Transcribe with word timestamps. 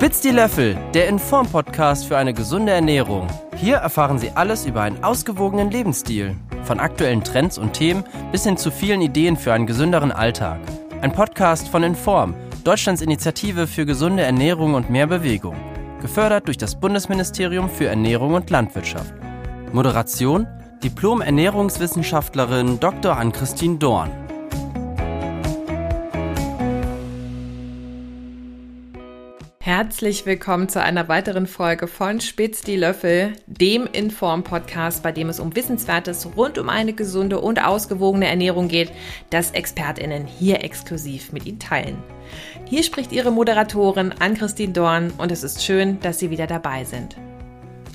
Spitz 0.00 0.22
die 0.22 0.30
Löffel, 0.30 0.78
der 0.94 1.08
Inform-Podcast 1.08 2.06
für 2.06 2.16
eine 2.16 2.32
gesunde 2.32 2.72
Ernährung. 2.72 3.26
Hier 3.54 3.76
erfahren 3.76 4.18
Sie 4.18 4.30
alles 4.30 4.64
über 4.64 4.80
einen 4.80 5.04
ausgewogenen 5.04 5.70
Lebensstil. 5.70 6.36
Von 6.62 6.80
aktuellen 6.80 7.22
Trends 7.22 7.58
und 7.58 7.74
Themen 7.74 8.04
bis 8.32 8.44
hin 8.44 8.56
zu 8.56 8.70
vielen 8.70 9.02
Ideen 9.02 9.36
für 9.36 9.52
einen 9.52 9.66
gesünderen 9.66 10.10
Alltag. 10.10 10.58
Ein 11.02 11.12
Podcast 11.12 11.68
von 11.68 11.82
Inform, 11.82 12.34
Deutschlands 12.64 13.02
Initiative 13.02 13.66
für 13.66 13.84
gesunde 13.84 14.22
Ernährung 14.22 14.72
und 14.72 14.88
mehr 14.88 15.06
Bewegung. 15.06 15.56
Gefördert 16.00 16.46
durch 16.46 16.56
das 16.56 16.80
Bundesministerium 16.80 17.68
für 17.68 17.88
Ernährung 17.88 18.32
und 18.32 18.48
Landwirtschaft. 18.48 19.12
Moderation 19.70 20.46
Diplom-Ernährungswissenschaftlerin 20.82 22.80
Dr. 22.80 23.18
Ann-Christine 23.18 23.76
Dorn. 23.76 24.10
Herzlich 29.72 30.26
willkommen 30.26 30.68
zu 30.68 30.82
einer 30.82 31.06
weiteren 31.06 31.46
Folge 31.46 31.86
von 31.86 32.20
Spitz 32.20 32.62
die 32.62 32.74
Löffel, 32.74 33.34
dem 33.46 33.86
Inform-Podcast, 33.86 35.00
bei 35.00 35.12
dem 35.12 35.28
es 35.28 35.38
um 35.38 35.54
Wissenswertes 35.54 36.28
rund 36.36 36.58
um 36.58 36.68
eine 36.68 36.92
gesunde 36.92 37.38
und 37.38 37.64
ausgewogene 37.64 38.26
Ernährung 38.26 38.66
geht, 38.66 38.90
das 39.30 39.52
ExpertInnen 39.52 40.26
hier 40.26 40.64
exklusiv 40.64 41.30
mit 41.30 41.46
Ihnen 41.46 41.60
teilen. 41.60 42.02
Hier 42.64 42.82
spricht 42.82 43.12
Ihre 43.12 43.30
Moderatorin 43.30 44.12
Ann-Christine 44.18 44.72
Dorn 44.72 45.12
und 45.18 45.30
es 45.30 45.44
ist 45.44 45.62
schön, 45.62 46.00
dass 46.00 46.18
Sie 46.18 46.30
wieder 46.30 46.48
dabei 46.48 46.82
sind. 46.82 47.14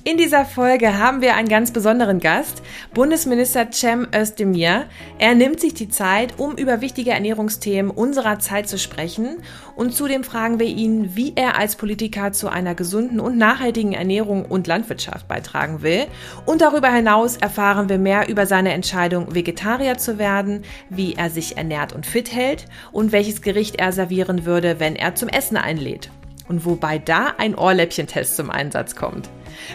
In 0.08 0.18
dieser 0.18 0.44
Folge 0.44 0.98
haben 0.98 1.20
wir 1.20 1.34
einen 1.34 1.48
ganz 1.48 1.72
besonderen 1.72 2.20
Gast, 2.20 2.62
Bundesminister 2.94 3.72
Cem 3.72 4.06
Özdemir. 4.14 4.84
Er 5.18 5.34
nimmt 5.34 5.58
sich 5.58 5.74
die 5.74 5.88
Zeit, 5.88 6.34
um 6.38 6.54
über 6.54 6.80
wichtige 6.80 7.10
Ernährungsthemen 7.10 7.90
unserer 7.90 8.38
Zeit 8.38 8.68
zu 8.68 8.78
sprechen. 8.78 9.38
Und 9.74 9.94
zudem 9.94 10.22
fragen 10.22 10.60
wir 10.60 10.68
ihn, 10.68 11.16
wie 11.16 11.32
er 11.34 11.58
als 11.58 11.74
Politiker 11.74 12.30
zu 12.30 12.48
einer 12.48 12.76
gesunden 12.76 13.18
und 13.18 13.36
nachhaltigen 13.36 13.94
Ernährung 13.94 14.44
und 14.44 14.68
Landwirtschaft 14.68 15.26
beitragen 15.26 15.82
will. 15.82 16.06
Und 16.44 16.60
darüber 16.60 16.92
hinaus 16.92 17.36
erfahren 17.36 17.88
wir 17.88 17.98
mehr 17.98 18.28
über 18.28 18.46
seine 18.46 18.74
Entscheidung, 18.74 19.34
Vegetarier 19.34 19.98
zu 19.98 20.18
werden, 20.18 20.62
wie 20.88 21.14
er 21.14 21.30
sich 21.30 21.56
ernährt 21.56 21.92
und 21.92 22.06
fit 22.06 22.32
hält 22.32 22.66
und 22.92 23.10
welches 23.10 23.42
Gericht 23.42 23.80
er 23.80 23.90
servieren 23.90 24.44
würde, 24.44 24.78
wenn 24.78 24.94
er 24.94 25.16
zum 25.16 25.28
Essen 25.28 25.56
einlädt. 25.56 26.10
Und 26.48 26.64
wobei 26.64 26.98
da 26.98 27.34
ein 27.38 27.54
Ohrläppchentest 27.54 28.36
zum 28.36 28.50
Einsatz 28.50 28.94
kommt. 28.94 29.28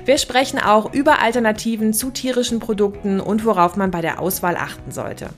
Wir 0.05 0.17
sprechen 0.17 0.59
auch 0.59 0.93
über 0.93 1.19
Alternativen 1.19 1.93
zu 1.93 2.11
tierischen 2.11 2.59
Produkten 2.59 3.19
und 3.19 3.45
worauf 3.45 3.75
man 3.75 3.91
bei 3.91 4.01
der 4.01 4.19
Auswahl 4.19 4.55
achten 4.55 4.91
sollte. 4.91 5.29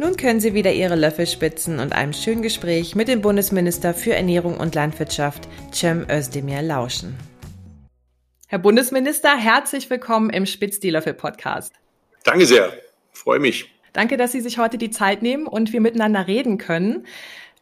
Nun 0.00 0.16
können 0.16 0.38
Sie 0.38 0.54
wieder 0.54 0.72
Ihre 0.72 0.94
Löffel 0.94 1.26
spitzen 1.26 1.80
und 1.80 1.92
einem 1.92 2.12
schönen 2.12 2.42
Gespräch 2.42 2.94
mit 2.94 3.08
dem 3.08 3.20
Bundesminister 3.20 3.94
für 3.94 4.14
Ernährung 4.14 4.56
und 4.56 4.74
Landwirtschaft, 4.74 5.48
Cem 5.72 6.06
Özdemir, 6.08 6.62
lauschen. 6.62 7.16
Herr 8.46 8.60
Bundesminister, 8.60 9.36
herzlich 9.36 9.90
willkommen 9.90 10.30
im 10.30 10.46
Spitz 10.46 10.78
die 10.80 10.90
Löffel 10.90 11.14
Podcast. 11.14 11.72
Danke 12.22 12.46
sehr, 12.46 12.72
freue 13.12 13.40
mich. 13.40 13.70
Danke, 13.92 14.16
dass 14.16 14.32
Sie 14.32 14.40
sich 14.40 14.58
heute 14.58 14.78
die 14.78 14.90
Zeit 14.90 15.22
nehmen 15.22 15.46
und 15.48 15.72
wir 15.72 15.80
miteinander 15.80 16.28
reden 16.28 16.58
können. 16.58 17.04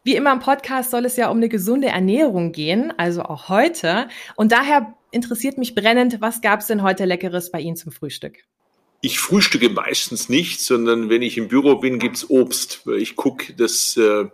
Wie 0.07 0.15
immer 0.15 0.31
im 0.31 0.39
Podcast 0.39 0.91
soll 0.91 1.03
es 1.03 1.17
ja 1.17 1.27
um 1.27 1.35
eine 1.35 1.49
gesunde 1.49 1.89
Ernährung 1.89 2.53
gehen, 2.53 2.93
also 2.95 3.23
auch 3.23 3.49
heute. 3.49 4.07
Und 4.37 4.53
daher 4.53 4.93
interessiert 5.11 5.57
mich 5.57 5.75
brennend, 5.75 6.21
was 6.21 6.39
gab 6.39 6.61
es 6.61 6.67
denn 6.67 6.81
heute 6.81 7.03
Leckeres 7.03 7.51
bei 7.51 7.59
Ihnen 7.59 7.75
zum 7.75 7.91
Frühstück? 7.91 8.37
Ich 9.01 9.19
frühstücke 9.19 9.67
meistens 9.67 10.29
nicht, 10.29 10.61
sondern 10.61 11.09
wenn 11.09 11.21
ich 11.21 11.37
im 11.37 11.49
Büro 11.49 11.75
bin, 11.75 11.99
gibt 11.99 12.15
es 12.15 12.29
Obst. 12.29 12.87
Ich 12.97 13.17
gucke, 13.17 13.51
dass, 13.51 13.97
äh, 13.97 14.27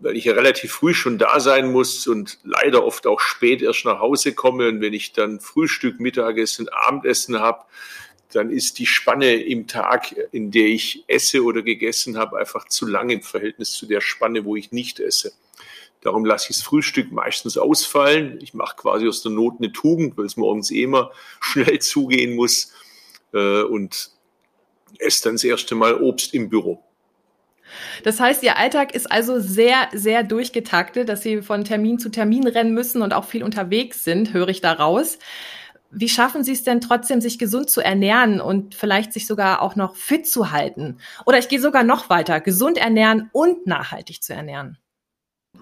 weil 0.00 0.18
ich 0.18 0.26
ja 0.26 0.34
relativ 0.34 0.70
früh 0.70 0.92
schon 0.92 1.16
da 1.16 1.40
sein 1.40 1.72
muss 1.72 2.06
und 2.06 2.38
leider 2.44 2.84
oft 2.84 3.06
auch 3.06 3.20
spät 3.20 3.62
erst 3.62 3.86
nach 3.86 4.00
Hause 4.00 4.34
komme. 4.34 4.68
Und 4.68 4.82
wenn 4.82 4.92
ich 4.92 5.14
dann 5.14 5.40
Frühstück, 5.40 5.98
Mittagessen, 5.98 6.68
Abendessen 6.68 7.40
habe, 7.40 7.64
dann 8.32 8.50
ist 8.50 8.78
die 8.78 8.86
Spanne 8.86 9.34
im 9.34 9.66
Tag, 9.66 10.14
in 10.32 10.50
der 10.50 10.66
ich 10.66 11.04
esse 11.06 11.42
oder 11.42 11.62
gegessen 11.62 12.16
habe, 12.16 12.38
einfach 12.38 12.68
zu 12.68 12.86
lang 12.86 13.10
im 13.10 13.22
Verhältnis 13.22 13.72
zu 13.72 13.86
der 13.86 14.00
Spanne, 14.00 14.44
wo 14.44 14.56
ich 14.56 14.72
nicht 14.72 15.00
esse. 15.00 15.32
Darum 16.00 16.24
lasse 16.24 16.48
ich 16.50 16.56
das 16.56 16.64
Frühstück 16.64 17.12
meistens 17.12 17.58
ausfallen. 17.58 18.38
Ich 18.40 18.54
mache 18.54 18.76
quasi 18.76 19.06
aus 19.06 19.22
der 19.22 19.32
Not 19.32 19.56
eine 19.58 19.72
Tugend, 19.72 20.16
weil 20.16 20.24
es 20.24 20.36
morgens 20.36 20.70
eh 20.70 20.84
immer 20.84 21.10
schnell 21.40 21.78
zugehen 21.78 22.36
muss 22.36 22.72
äh, 23.32 23.62
und 23.62 24.10
esse 24.98 25.24
dann 25.24 25.34
das 25.34 25.44
erste 25.44 25.74
Mal 25.74 26.00
Obst 26.00 26.34
im 26.34 26.48
Büro. 26.48 26.82
Das 28.02 28.18
heißt, 28.18 28.42
Ihr 28.42 28.56
Alltag 28.56 28.94
ist 28.94 29.10
also 29.10 29.38
sehr, 29.38 29.88
sehr 29.92 30.24
durchgetaktet, 30.24 31.08
dass 31.08 31.22
Sie 31.22 31.42
von 31.42 31.64
Termin 31.64 31.98
zu 31.98 32.10
Termin 32.10 32.46
rennen 32.46 32.74
müssen 32.74 33.02
und 33.02 33.12
auch 33.12 33.24
viel 33.24 33.44
unterwegs 33.44 34.02
sind, 34.02 34.32
höre 34.32 34.48
ich 34.48 34.60
daraus. 34.60 35.18
Wie 35.92 36.08
schaffen 36.08 36.44
Sie 36.44 36.52
es 36.52 36.62
denn 36.62 36.80
trotzdem, 36.80 37.20
sich 37.20 37.38
gesund 37.38 37.68
zu 37.68 37.80
ernähren 37.80 38.40
und 38.40 38.74
vielleicht 38.74 39.12
sich 39.12 39.26
sogar 39.26 39.60
auch 39.60 39.74
noch 39.74 39.96
fit 39.96 40.26
zu 40.26 40.52
halten? 40.52 40.98
Oder 41.26 41.38
ich 41.38 41.48
gehe 41.48 41.60
sogar 41.60 41.82
noch 41.82 42.08
weiter, 42.08 42.40
gesund 42.40 42.78
ernähren 42.78 43.28
und 43.32 43.66
nachhaltig 43.66 44.22
zu 44.22 44.32
ernähren. 44.32 44.78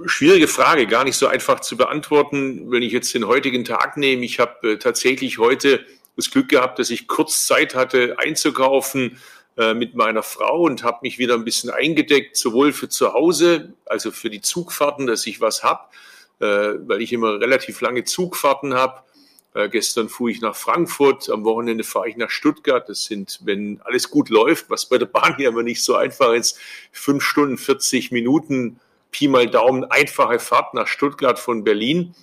Schwierige 0.05 0.47
Frage, 0.47 0.87
gar 0.87 1.05
nicht 1.05 1.17
so 1.17 1.27
einfach 1.27 1.61
zu 1.61 1.77
beantworten. 1.77 2.71
Wenn 2.71 2.83
ich 2.83 2.93
jetzt 2.93 3.15
den 3.15 3.27
heutigen 3.27 3.65
Tag 3.65 3.97
nehme, 3.97 4.25
ich 4.25 4.38
habe 4.38 4.72
äh, 4.72 4.77
tatsächlich 4.77 5.38
heute 5.38 5.84
das 6.15 6.31
Glück 6.31 6.49
gehabt, 6.49 6.78
dass 6.78 6.91
ich 6.91 7.09
kurz 7.09 7.47
Zeit 7.47 7.75
hatte 7.75 8.17
einzukaufen 8.19 9.19
äh, 9.56 9.72
mit 9.72 9.94
meiner 9.94 10.22
Frau 10.22 10.61
und 10.61 10.84
habe 10.84 10.99
mich 11.03 11.19
wieder 11.19 11.34
ein 11.34 11.44
bisschen 11.44 11.71
eingedeckt, 11.71 12.37
sowohl 12.37 12.72
für 12.72 12.88
zu 12.88 13.15
Hause, 13.15 13.72
also 13.87 14.11
für 14.11 14.28
die 14.28 14.41
Zugfahrten, 14.41 15.06
dass 15.06 15.27
ich 15.27 15.41
was 15.41 15.65
habe, 15.65 15.88
äh, 16.41 16.78
weil 16.87 17.00
ich 17.00 17.12
immer 17.12 17.41
relativ 17.41 17.81
lange 17.81 18.05
Zugfahrten 18.05 18.75
habe. 18.75 19.03
Äh, 19.59 19.69
gestern 19.69 20.09
fuhr 20.09 20.29
ich 20.29 20.41
nach 20.41 20.55
Frankfurt, 20.55 21.29
am 21.31 21.45
Wochenende 21.45 21.83
fahre 21.83 22.09
ich 22.09 22.17
nach 22.17 22.31
Stuttgart. 22.31 22.89
Das 22.89 23.05
sind, 23.05 23.41
wenn 23.43 23.81
alles 23.83 24.09
gut 24.09 24.29
läuft, 24.29 24.71
was 24.71 24.87
bei 24.87 24.99
der 24.99 25.07
Bahn 25.07 25.35
hier 25.37 25.49
immer 25.49 25.65
nicht 25.65 25.83
so 25.83 25.97
einfach 25.97 26.33
ist, 26.33 26.61
fünf 26.93 27.25
Stunden, 27.25 27.59
40 27.59 28.13
Minuten 28.13 28.79
Pi 29.11 29.27
mal 29.27 29.51
Daumen 29.51 29.83
einfache 29.85 30.39
Fahrt 30.39 30.75
nach 30.75 30.87
Stuttgart 30.87 31.41
von 31.41 31.65
Berlin. 31.65 32.15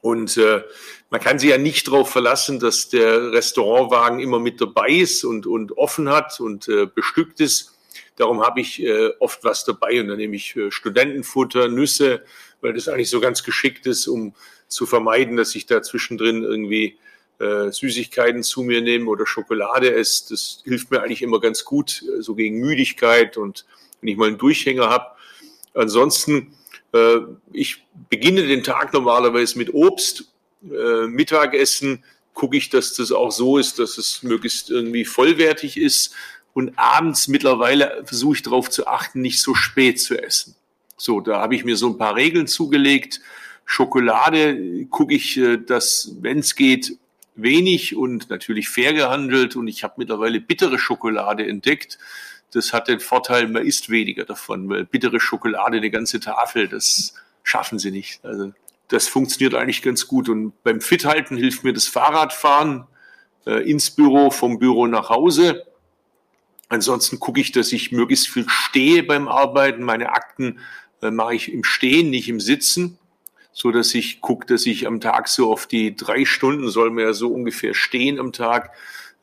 Und 0.00 0.36
äh, 0.36 0.62
man 1.10 1.20
kann 1.20 1.38
sich 1.38 1.50
ja 1.50 1.58
nicht 1.58 1.86
darauf 1.86 2.10
verlassen, 2.10 2.58
dass 2.58 2.88
der 2.88 3.30
Restaurantwagen 3.30 4.18
immer 4.18 4.40
mit 4.40 4.60
dabei 4.60 4.88
ist 4.88 5.22
und, 5.22 5.46
und 5.46 5.78
offen 5.78 6.08
hat 6.08 6.40
und 6.40 6.66
äh, 6.66 6.86
bestückt 6.86 7.38
ist. 7.38 7.78
Darum 8.16 8.42
habe 8.42 8.60
ich 8.60 8.82
äh, 8.82 9.10
oft 9.20 9.44
was 9.44 9.64
dabei 9.64 10.00
und 10.00 10.08
dann 10.08 10.16
nehme 10.16 10.34
ich 10.34 10.56
äh, 10.56 10.72
Studentenfutter, 10.72 11.68
Nüsse, 11.68 12.24
weil 12.60 12.72
das 12.72 12.88
eigentlich 12.88 13.10
so 13.10 13.20
ganz 13.20 13.44
geschickt 13.44 13.86
ist, 13.86 14.08
um 14.08 14.34
zu 14.68 14.86
vermeiden, 14.86 15.36
dass 15.36 15.54
ich 15.54 15.66
da 15.66 15.82
zwischendrin 15.82 16.42
irgendwie 16.42 16.98
äh, 17.38 17.70
Süßigkeiten 17.70 18.42
zu 18.42 18.62
mir 18.62 18.80
nehme 18.80 19.08
oder 19.08 19.26
Schokolade 19.26 19.94
esse. 19.94 20.30
Das 20.30 20.62
hilft 20.64 20.90
mir 20.90 21.02
eigentlich 21.02 21.22
immer 21.22 21.40
ganz 21.40 21.64
gut, 21.64 22.02
äh, 22.02 22.22
so 22.22 22.34
gegen 22.34 22.60
Müdigkeit 22.60 23.36
und 23.36 23.64
wenn 24.00 24.08
ich 24.08 24.16
mal 24.16 24.28
einen 24.28 24.38
Durchhänger 24.38 24.88
habe. 24.88 25.06
Ansonsten, 25.74 26.54
äh, 26.92 27.18
ich 27.52 27.84
beginne 28.10 28.46
den 28.46 28.62
Tag 28.64 28.92
normalerweise 28.92 29.58
mit 29.58 29.72
Obst. 29.72 30.32
Äh, 30.64 31.06
Mittagessen 31.06 32.04
gucke 32.34 32.56
ich, 32.56 32.70
dass 32.70 32.94
das 32.94 33.12
auch 33.12 33.30
so 33.30 33.58
ist, 33.58 33.78
dass 33.78 33.98
es 33.98 34.22
möglichst 34.22 34.70
irgendwie 34.70 35.04
vollwertig 35.04 35.76
ist. 35.76 36.14
Und 36.54 36.76
abends 36.76 37.28
mittlerweile 37.28 38.02
versuche 38.04 38.36
ich 38.36 38.42
darauf 38.42 38.68
zu 38.70 38.86
achten, 38.86 39.20
nicht 39.20 39.40
so 39.40 39.54
spät 39.54 40.00
zu 40.00 40.20
essen. 40.20 40.56
So, 40.96 41.20
da 41.20 41.40
habe 41.40 41.54
ich 41.54 41.64
mir 41.64 41.76
so 41.76 41.88
ein 41.88 41.98
paar 41.98 42.16
Regeln 42.16 42.48
zugelegt. 42.48 43.20
Schokolade 43.70 44.86
gucke 44.86 45.14
ich, 45.14 45.36
äh, 45.36 45.58
dass, 45.58 46.16
wenn 46.20 46.38
es 46.38 46.54
geht, 46.54 46.96
wenig 47.34 47.94
und 47.94 48.30
natürlich 48.30 48.68
fair 48.68 48.94
gehandelt. 48.94 49.54
Und 49.54 49.68
ich 49.68 49.84
habe 49.84 49.94
mittlerweile 49.98 50.40
bittere 50.40 50.78
Schokolade 50.78 51.46
entdeckt 51.46 51.98
das 52.52 52.72
hat 52.72 52.88
den 52.88 53.00
Vorteil, 53.00 53.48
man 53.48 53.66
isst 53.66 53.90
weniger 53.90 54.24
davon, 54.24 54.68
weil 54.68 54.84
bittere 54.84 55.20
Schokolade, 55.20 55.78
eine 55.78 55.90
ganze 55.90 56.20
Tafel, 56.20 56.68
das 56.68 57.14
schaffen 57.42 57.78
sie 57.78 57.90
nicht. 57.90 58.24
Also 58.24 58.52
das 58.88 59.06
funktioniert 59.06 59.54
eigentlich 59.54 59.82
ganz 59.82 60.06
gut. 60.06 60.28
Und 60.28 60.52
beim 60.62 60.80
Fithalten 60.80 61.36
hilft 61.36 61.64
mir 61.64 61.72
das 61.72 61.86
Fahrradfahren 61.86 62.86
äh, 63.46 63.70
ins 63.70 63.90
Büro, 63.90 64.30
vom 64.30 64.58
Büro 64.58 64.86
nach 64.86 65.10
Hause. 65.10 65.66
Ansonsten 66.70 67.18
gucke 67.18 67.40
ich, 67.40 67.52
dass 67.52 67.72
ich 67.72 67.92
möglichst 67.92 68.28
viel 68.28 68.48
stehe 68.48 69.02
beim 69.02 69.28
Arbeiten. 69.28 69.82
Meine 69.82 70.10
Akten 70.10 70.58
äh, 71.02 71.10
mache 71.10 71.34
ich 71.34 71.52
im 71.52 71.64
Stehen, 71.64 72.10
nicht 72.10 72.28
im 72.28 72.40
Sitzen, 72.40 72.97
so 73.58 73.72
dass 73.72 73.92
ich 73.92 74.20
gucke, 74.20 74.46
dass 74.46 74.66
ich 74.66 74.86
am 74.86 75.00
Tag 75.00 75.26
so 75.26 75.52
auf 75.52 75.66
die 75.66 75.96
drei 75.96 76.24
Stunden 76.24 76.68
soll 76.68 76.90
man 76.90 77.02
ja 77.02 77.12
so 77.12 77.28
ungefähr 77.28 77.74
stehen 77.74 78.20
am 78.20 78.32
Tag, 78.32 78.70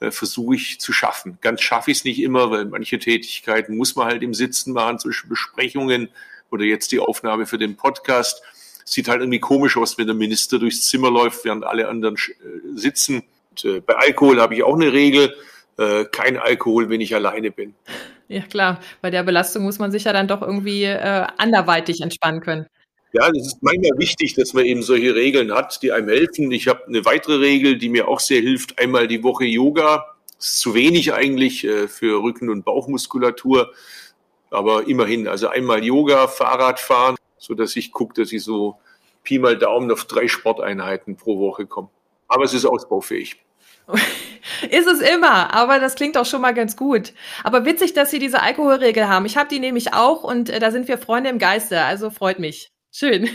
äh, 0.01 0.11
versuche 0.11 0.55
ich 0.55 0.77
zu 0.81 0.91
schaffen. 0.91 1.37
Ganz 1.39 1.61
schaffe 1.61 1.89
ich 1.89 1.99
es 1.99 2.03
nicht 2.03 2.21
immer, 2.21 2.51
weil 2.51 2.65
manche 2.65 2.99
Tätigkeiten 2.99 3.77
muss 3.77 3.95
man 3.95 4.07
halt 4.07 4.23
im 4.23 4.33
Sitzen 4.33 4.73
machen, 4.73 4.99
zwischen 4.99 5.29
Besprechungen 5.29 6.09
oder 6.51 6.65
jetzt 6.65 6.91
die 6.91 6.99
Aufnahme 6.99 7.45
für 7.45 7.57
den 7.57 7.77
Podcast. 7.77 8.41
Sieht 8.83 9.07
halt 9.07 9.21
irgendwie 9.21 9.39
komisch 9.39 9.77
aus, 9.77 9.97
wenn 9.97 10.07
der 10.07 10.17
Minister 10.17 10.59
durchs 10.59 10.85
Zimmer 10.89 11.09
läuft, 11.09 11.45
während 11.45 11.63
alle 11.63 11.87
anderen 11.87 12.15
äh, 12.15 12.77
sitzen. 12.77 13.23
Und, 13.51 13.63
äh, 13.63 13.79
bei 13.79 13.95
Alkohol 13.95 14.41
habe 14.41 14.53
ich 14.53 14.63
auch 14.63 14.75
eine 14.75 14.91
Regel, 14.91 15.33
äh, 15.77 16.03
kein 16.11 16.35
Alkohol, 16.35 16.89
wenn 16.89 16.99
ich 16.99 17.15
alleine 17.15 17.51
bin. 17.51 17.73
Ja 18.27 18.41
klar, 18.41 18.81
bei 19.01 19.11
der 19.11 19.23
Belastung 19.23 19.63
muss 19.63 19.79
man 19.79 19.93
sich 19.93 20.03
ja 20.03 20.11
dann 20.11 20.27
doch 20.27 20.41
irgendwie 20.41 20.83
äh, 20.83 21.25
anderweitig 21.37 22.01
entspannen 22.01 22.41
können. 22.41 22.67
Ja, 23.15 23.29
es 23.29 23.47
ist 23.47 23.63
manchmal 23.63 23.97
wichtig, 23.97 24.33
dass 24.33 24.53
man 24.53 24.65
eben 24.65 24.83
solche 24.83 25.15
Regeln 25.15 25.53
hat, 25.53 25.81
die 25.81 25.93
einem 25.93 26.09
helfen. 26.09 26.51
Ich 26.51 26.67
habe 26.67 26.85
eine 26.85 27.05
weitere 27.05 27.37
Regel, 27.37 27.77
die 27.77 27.87
mir 27.87 28.09
auch 28.09 28.19
sehr 28.19 28.41
hilft. 28.41 28.77
Einmal 28.77 29.07
die 29.07 29.23
Woche 29.23 29.45
Yoga. 29.45 30.17
Das 30.35 30.47
ist 30.47 30.59
zu 30.59 30.73
wenig 30.73 31.13
eigentlich 31.13 31.63
äh, 31.63 31.87
für 31.87 32.21
Rücken- 32.21 32.49
und 32.49 32.65
Bauchmuskulatur. 32.65 33.71
Aber 34.51 34.89
immerhin, 34.89 35.29
also 35.29 35.47
einmal 35.47 35.81
Yoga, 35.85 36.27
Fahrradfahren, 36.27 37.15
so 37.37 37.53
dass 37.53 37.77
ich 37.77 37.93
gucke, 37.93 38.21
dass 38.21 38.33
ich 38.33 38.43
so 38.43 38.79
Pi 39.23 39.39
mal 39.39 39.57
Daumen 39.57 39.89
auf 39.91 40.03
drei 40.03 40.27
Sporteinheiten 40.27 41.15
pro 41.15 41.39
Woche 41.39 41.67
komme. 41.67 41.87
Aber 42.27 42.43
es 42.43 42.53
ist 42.53 42.65
ausbaufähig. 42.65 43.37
Ist 44.69 44.87
es 44.87 44.99
immer, 44.99 45.53
aber 45.53 45.79
das 45.79 45.95
klingt 45.95 46.17
auch 46.17 46.25
schon 46.25 46.41
mal 46.41 46.53
ganz 46.53 46.75
gut. 46.75 47.13
Aber 47.43 47.65
witzig, 47.65 47.93
dass 47.93 48.11
Sie 48.11 48.19
diese 48.19 48.41
Alkoholregel 48.41 49.07
haben. 49.07 49.25
Ich 49.25 49.37
habe 49.37 49.49
die 49.49 49.59
nämlich 49.59 49.93
auch 49.93 50.23
und 50.23 50.49
äh, 50.49 50.59
da 50.59 50.71
sind 50.71 50.87
wir 50.87 50.97
Freunde 50.97 51.29
im 51.29 51.39
Geiste, 51.39 51.81
also 51.81 52.09
freut 52.09 52.39
mich. 52.39 52.74
Schön. 52.97 53.29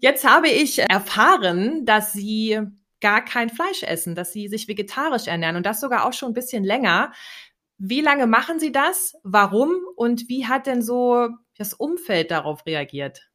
Jetzt 0.00 0.24
habe 0.24 0.48
ich 0.48 0.80
erfahren, 0.80 1.86
dass 1.86 2.12
Sie 2.12 2.58
gar 3.00 3.24
kein 3.24 3.50
Fleisch 3.50 3.84
essen, 3.84 4.16
dass 4.16 4.32
Sie 4.32 4.48
sich 4.48 4.66
vegetarisch 4.66 5.28
ernähren 5.28 5.54
und 5.54 5.64
das 5.64 5.80
sogar 5.80 6.04
auch 6.04 6.12
schon 6.12 6.30
ein 6.30 6.34
bisschen 6.34 6.64
länger. 6.64 7.12
Wie 7.78 8.00
lange 8.00 8.26
machen 8.26 8.58
Sie 8.58 8.72
das? 8.72 9.14
Warum? 9.22 9.76
Und 9.94 10.28
wie 10.28 10.48
hat 10.48 10.66
denn 10.66 10.82
so 10.82 11.28
das 11.56 11.72
Umfeld 11.72 12.32
darauf 12.32 12.66
reagiert? 12.66 13.30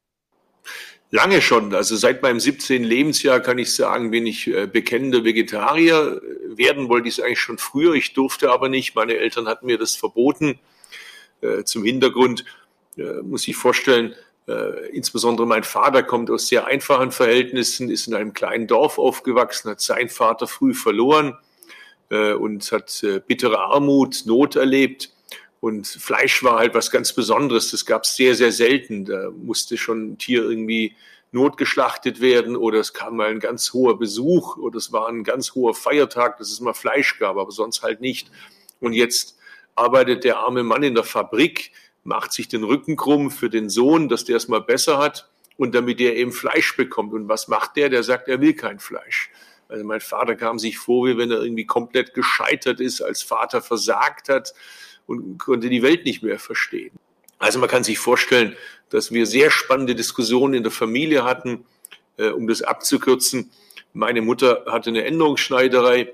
Lange 1.10 1.40
schon. 1.40 1.74
Also 1.74 1.96
seit 1.96 2.20
meinem 2.20 2.38
17. 2.38 2.84
Lebensjahr 2.84 3.40
kann 3.40 3.56
ich 3.56 3.72
sagen, 3.72 4.10
bin 4.10 4.26
ich 4.26 4.48
äh, 4.48 4.66
bekennender 4.66 5.24
Vegetarier. 5.24 6.20
Werden 6.48 6.90
wollte 6.90 7.08
ich 7.08 7.16
es 7.16 7.24
eigentlich 7.24 7.40
schon 7.40 7.56
früher. 7.56 7.94
Ich 7.94 8.12
durfte 8.12 8.50
aber 8.50 8.68
nicht. 8.68 8.94
Meine 8.94 9.16
Eltern 9.16 9.48
hatten 9.48 9.64
mir 9.64 9.78
das 9.78 9.96
verboten. 9.96 10.60
Äh, 11.40 11.64
zum 11.64 11.82
Hintergrund 11.82 12.44
äh, 12.98 13.22
muss 13.22 13.48
ich 13.48 13.56
vorstellen, 13.56 14.14
insbesondere 14.92 15.46
mein 15.46 15.64
Vater 15.64 16.02
kommt 16.02 16.30
aus 16.30 16.48
sehr 16.48 16.66
einfachen 16.66 17.12
Verhältnissen, 17.12 17.90
ist 17.90 18.06
in 18.06 18.14
einem 18.14 18.34
kleinen 18.34 18.66
Dorf 18.66 18.98
aufgewachsen, 18.98 19.70
hat 19.70 19.80
seinen 19.80 20.08
Vater 20.10 20.46
früh 20.46 20.74
verloren 20.74 21.38
und 22.10 22.70
hat 22.70 23.04
bittere 23.26 23.58
Armut, 23.58 24.24
Not 24.26 24.56
erlebt. 24.56 25.10
Und 25.60 25.86
Fleisch 25.86 26.42
war 26.44 26.58
halt 26.58 26.74
was 26.74 26.90
ganz 26.90 27.14
Besonderes. 27.14 27.70
Das 27.70 27.86
gab 27.86 28.04
es 28.04 28.16
sehr, 28.16 28.34
sehr 28.34 28.52
selten. 28.52 29.06
Da 29.06 29.30
musste 29.30 29.78
schon 29.78 30.10
ein 30.12 30.18
Tier 30.18 30.42
irgendwie 30.42 30.94
notgeschlachtet 31.32 32.20
werden 32.20 32.54
oder 32.54 32.78
es 32.78 32.92
kam 32.92 33.16
mal 33.16 33.28
ein 33.28 33.40
ganz 33.40 33.72
hoher 33.72 33.98
Besuch 33.98 34.56
oder 34.58 34.76
es 34.76 34.92
war 34.92 35.08
ein 35.08 35.24
ganz 35.24 35.54
hoher 35.54 35.74
Feiertag, 35.74 36.36
dass 36.36 36.52
es 36.52 36.60
mal 36.60 36.74
Fleisch 36.74 37.18
gab, 37.18 37.38
aber 37.38 37.50
sonst 37.50 37.82
halt 37.82 38.00
nicht. 38.00 38.30
Und 38.78 38.92
jetzt 38.92 39.36
arbeitet 39.74 40.22
der 40.22 40.38
arme 40.38 40.62
Mann 40.62 40.84
in 40.84 40.94
der 40.94 41.02
Fabrik, 41.02 41.72
macht 42.04 42.32
sich 42.32 42.48
den 42.48 42.62
Rücken 42.62 42.96
krumm 42.96 43.30
für 43.30 43.50
den 43.50 43.68
Sohn, 43.68 44.08
dass 44.08 44.24
der 44.24 44.36
es 44.36 44.48
mal 44.48 44.60
besser 44.60 44.98
hat 44.98 45.28
und 45.56 45.74
damit 45.74 46.00
er 46.00 46.14
eben 46.14 46.32
Fleisch 46.32 46.76
bekommt. 46.76 47.12
Und 47.12 47.28
was 47.28 47.48
macht 47.48 47.76
der? 47.76 47.88
Der 47.88 48.02
sagt, 48.02 48.28
er 48.28 48.40
will 48.40 48.54
kein 48.54 48.78
Fleisch. 48.78 49.30
Also 49.68 49.84
mein 49.84 50.00
Vater 50.00 50.36
kam 50.36 50.58
sich 50.58 50.78
vor, 50.78 51.06
wie 51.06 51.16
wenn 51.16 51.30
er 51.30 51.42
irgendwie 51.42 51.64
komplett 51.64 52.14
gescheitert 52.14 52.80
ist, 52.80 53.00
als 53.00 53.22
Vater 53.22 53.62
versagt 53.62 54.28
hat 54.28 54.54
und 55.06 55.38
konnte 55.38 55.70
die 55.70 55.82
Welt 55.82 56.04
nicht 56.04 56.22
mehr 56.22 56.38
verstehen. 56.38 56.92
Also 57.38 57.58
man 57.58 57.68
kann 57.68 57.84
sich 57.84 57.98
vorstellen, 57.98 58.56
dass 58.90 59.10
wir 59.10 59.26
sehr 59.26 59.50
spannende 59.50 59.94
Diskussionen 59.94 60.54
in 60.54 60.62
der 60.62 60.72
Familie 60.72 61.24
hatten, 61.24 61.64
äh, 62.16 62.28
um 62.28 62.46
das 62.46 62.62
abzukürzen. 62.62 63.50
Meine 63.92 64.22
Mutter 64.22 64.64
hatte 64.66 64.90
eine 64.90 65.04
Änderungsschneiderei 65.04 66.12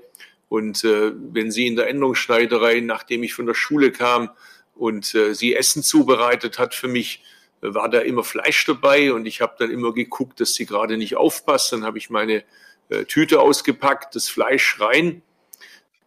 und 0.49 0.83
äh, 0.83 1.11
wenn 1.15 1.51
sie 1.51 1.67
in 1.67 1.75
der 1.75 1.89
Änderungsschneiderei, 1.89 2.79
nachdem 2.79 3.23
ich 3.23 3.33
von 3.33 3.45
der 3.45 3.53
Schule 3.53 3.91
kam 3.91 4.29
und 4.75 5.13
äh, 5.15 5.33
sie 5.33 5.55
Essen 5.55 5.83
zubereitet 5.83 6.59
hat 6.59 6.75
für 6.75 6.87
mich, 6.87 7.23
äh, 7.61 7.73
war 7.73 7.89
da 7.89 7.99
immer 7.99 8.23
Fleisch 8.23 8.65
dabei 8.65 9.13
und 9.13 9.25
ich 9.25 9.41
habe 9.41 9.55
dann 9.59 9.71
immer 9.71 9.93
geguckt, 9.93 10.39
dass 10.39 10.53
sie 10.53 10.65
gerade 10.65 10.97
nicht 10.97 11.15
aufpasst. 11.17 11.71
Dann 11.71 11.83
habe 11.83 11.97
ich 11.97 12.09
meine 12.09 12.43
äh, 12.89 13.05
Tüte 13.05 13.39
ausgepackt, 13.41 14.15
das 14.15 14.29
Fleisch 14.29 14.79
rein 14.79 15.21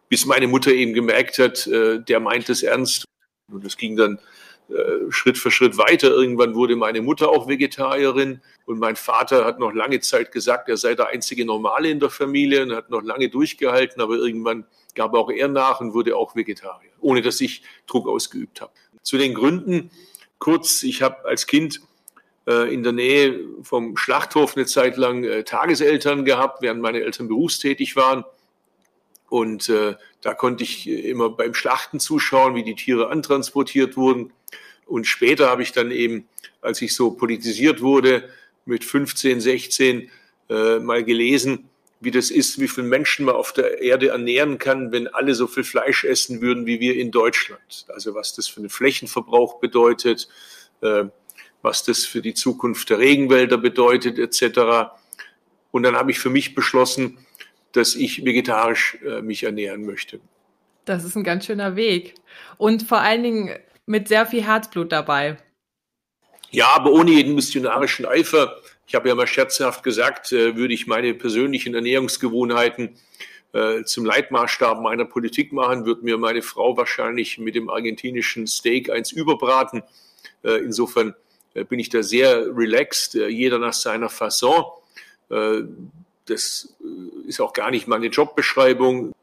bis 0.09 0.25
meine 0.25 0.47
Mutter 0.47 0.71
eben 0.71 0.93
gemerkt 0.93 1.39
hat, 1.39 1.67
äh, 1.67 1.99
der 1.99 2.19
meint 2.19 2.49
es 2.49 2.63
ernst. 2.63 3.05
Und 3.51 3.65
es 3.65 3.77
ging 3.77 3.95
dann 3.95 4.19
äh, 4.69 5.11
Schritt 5.11 5.37
für 5.37 5.51
Schritt 5.51 5.77
weiter. 5.77 6.09
Irgendwann 6.09 6.55
wurde 6.55 6.75
meine 6.75 7.01
Mutter 7.01 7.29
auch 7.29 7.47
Vegetarierin 7.47 8.41
und 8.65 8.79
mein 8.79 8.95
Vater 8.95 9.45
hat 9.45 9.59
noch 9.59 9.73
lange 9.73 9.99
Zeit 9.99 10.31
gesagt, 10.31 10.69
er 10.69 10.77
sei 10.77 10.95
der 10.95 11.07
einzige 11.07 11.45
Normale 11.45 11.89
in 11.89 11.99
der 11.99 12.09
Familie 12.09 12.63
und 12.63 12.73
hat 12.73 12.89
noch 12.89 13.03
lange 13.03 13.29
durchgehalten, 13.29 14.01
aber 14.01 14.15
irgendwann 14.15 14.65
gab 14.95 15.13
auch 15.13 15.29
er 15.29 15.47
nach 15.47 15.81
und 15.81 15.93
wurde 15.93 16.15
auch 16.15 16.35
Vegetarier, 16.35 16.91
ohne 17.05 17.21
dass 17.21 17.39
ich 17.39 17.61
Druck 17.87 18.07
ausgeübt 18.07 18.61
habe. 18.61 18.73
Zu 19.03 19.17
den 19.17 19.35
Gründen 19.35 19.91
kurz, 20.39 20.83
ich 20.83 21.01
habe 21.03 21.23
als 21.25 21.45
Kind 21.45 21.81
äh, 22.47 22.73
in 22.73 22.81
der 22.83 22.91
Nähe 22.91 23.39
vom 23.61 23.95
Schlachthof 23.95 24.57
eine 24.57 24.65
Zeit 24.65 24.97
lang 24.97 25.23
äh, 25.23 25.43
Tageseltern 25.43 26.25
gehabt, 26.25 26.61
während 26.61 26.81
meine 26.81 27.01
Eltern 27.01 27.27
berufstätig 27.27 27.95
waren. 27.95 28.25
Und 29.29 29.69
äh, 29.69 29.95
da 30.21 30.33
konnte 30.33 30.63
ich 30.63 30.87
immer 30.87 31.29
beim 31.29 31.53
Schlachten 31.53 31.99
zuschauen, 31.99 32.55
wie 32.55 32.63
die 32.63 32.75
Tiere 32.75 33.09
antransportiert 33.09 33.97
wurden. 33.97 34.33
Und 34.87 35.05
später 35.05 35.49
habe 35.49 35.61
ich 35.61 35.71
dann 35.71 35.91
eben, 35.91 36.27
als 36.61 36.81
ich 36.81 36.95
so 36.95 37.11
politisiert 37.11 37.81
wurde, 37.81 38.29
mit 38.65 38.83
15, 38.83 39.41
16 39.41 40.09
äh, 40.49 40.79
mal 40.79 41.03
gelesen, 41.03 41.69
wie 42.05 42.11
das 42.11 42.31
ist, 42.31 42.59
wie 42.59 42.67
viele 42.67 42.87
Menschen 42.87 43.25
man 43.25 43.35
auf 43.35 43.51
der 43.51 43.81
Erde 43.81 44.09
ernähren 44.09 44.57
kann, 44.57 44.91
wenn 44.91 45.07
alle 45.07 45.35
so 45.35 45.47
viel 45.47 45.63
Fleisch 45.65 46.05
essen 46.05 46.41
würden 46.41 46.65
wie 46.65 46.79
wir 46.79 46.95
in 46.95 47.11
Deutschland. 47.11 47.85
Also 47.89 48.15
was 48.15 48.33
das 48.33 48.47
für 48.47 48.61
einen 48.61 48.69
Flächenverbrauch 48.69 49.59
bedeutet, 49.59 50.29
äh, 50.81 51.05
was 51.61 51.83
das 51.83 52.05
für 52.05 52.21
die 52.21 52.33
Zukunft 52.33 52.89
der 52.89 52.99
Regenwälder 52.99 53.57
bedeutet, 53.57 54.19
etc. 54.19 54.93
Und 55.71 55.83
dann 55.83 55.95
habe 55.95 56.11
ich 56.11 56.19
für 56.19 56.29
mich 56.29 56.55
beschlossen, 56.55 57.17
dass 57.73 57.95
ich 57.95 58.23
vegetarisch 58.23 58.97
äh, 59.05 59.21
mich 59.21 59.43
ernähren 59.43 59.85
möchte. 59.85 60.21
Das 60.85 61.03
ist 61.03 61.17
ein 61.17 61.23
ganz 61.23 61.45
schöner 61.45 61.75
Weg. 61.75 62.15
Und 62.57 62.83
vor 62.83 62.99
allen 62.99 63.23
Dingen 63.23 63.59
mit 63.85 64.07
sehr 64.07 64.25
viel 64.25 64.43
Herzblut 64.43 64.91
dabei. 64.91 65.37
Ja, 66.51 66.67
aber 66.75 66.91
ohne 66.91 67.11
jeden 67.11 67.35
missionarischen 67.35 68.05
Eifer. 68.05 68.55
Ich 68.87 68.93
habe 68.95 69.09
ja 69.09 69.15
mal 69.15 69.27
scherzhaft 69.27 69.83
gesagt, 69.83 70.31
äh, 70.31 70.55
würde 70.55 70.73
ich 70.73 70.87
meine 70.87 71.13
persönlichen 71.13 71.73
Ernährungsgewohnheiten 71.73 72.95
äh, 73.53 73.83
zum 73.83 74.05
Leitmaßstab 74.05 74.81
meiner 74.81 75.05
Politik 75.05 75.53
machen, 75.53 75.85
wird 75.85 76.03
mir 76.03 76.17
meine 76.17 76.41
Frau 76.41 76.77
wahrscheinlich 76.77 77.39
mit 77.39 77.55
dem 77.55 77.69
argentinischen 77.69 78.47
Steak 78.47 78.89
eins 78.89 79.11
überbraten. 79.11 79.83
Äh, 80.43 80.57
insofern 80.57 81.15
bin 81.69 81.79
ich 81.79 81.87
da 81.87 82.03
sehr 82.03 82.47
relaxed, 82.53 83.13
jeder 83.13 83.59
nach 83.59 83.71
seiner 83.71 84.09
Fasson. 84.09 84.65
Das 85.29 86.75
ist 87.27 87.39
auch 87.39 87.53
gar 87.53 87.71
nicht 87.71 87.87
meine 87.87 88.07
Jobbeschreibung. 88.07 89.13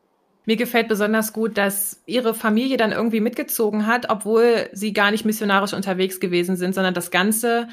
Mir 0.46 0.56
gefällt 0.56 0.88
besonders 0.88 1.34
gut, 1.34 1.58
dass 1.58 2.02
Ihre 2.06 2.32
Familie 2.32 2.78
dann 2.78 2.90
irgendwie 2.90 3.20
mitgezogen 3.20 3.86
hat, 3.86 4.08
obwohl 4.08 4.70
Sie 4.72 4.94
gar 4.94 5.10
nicht 5.10 5.26
missionarisch 5.26 5.74
unterwegs 5.74 6.20
gewesen 6.20 6.56
sind, 6.56 6.74
sondern 6.74 6.94
das 6.94 7.10
Ganze 7.10 7.68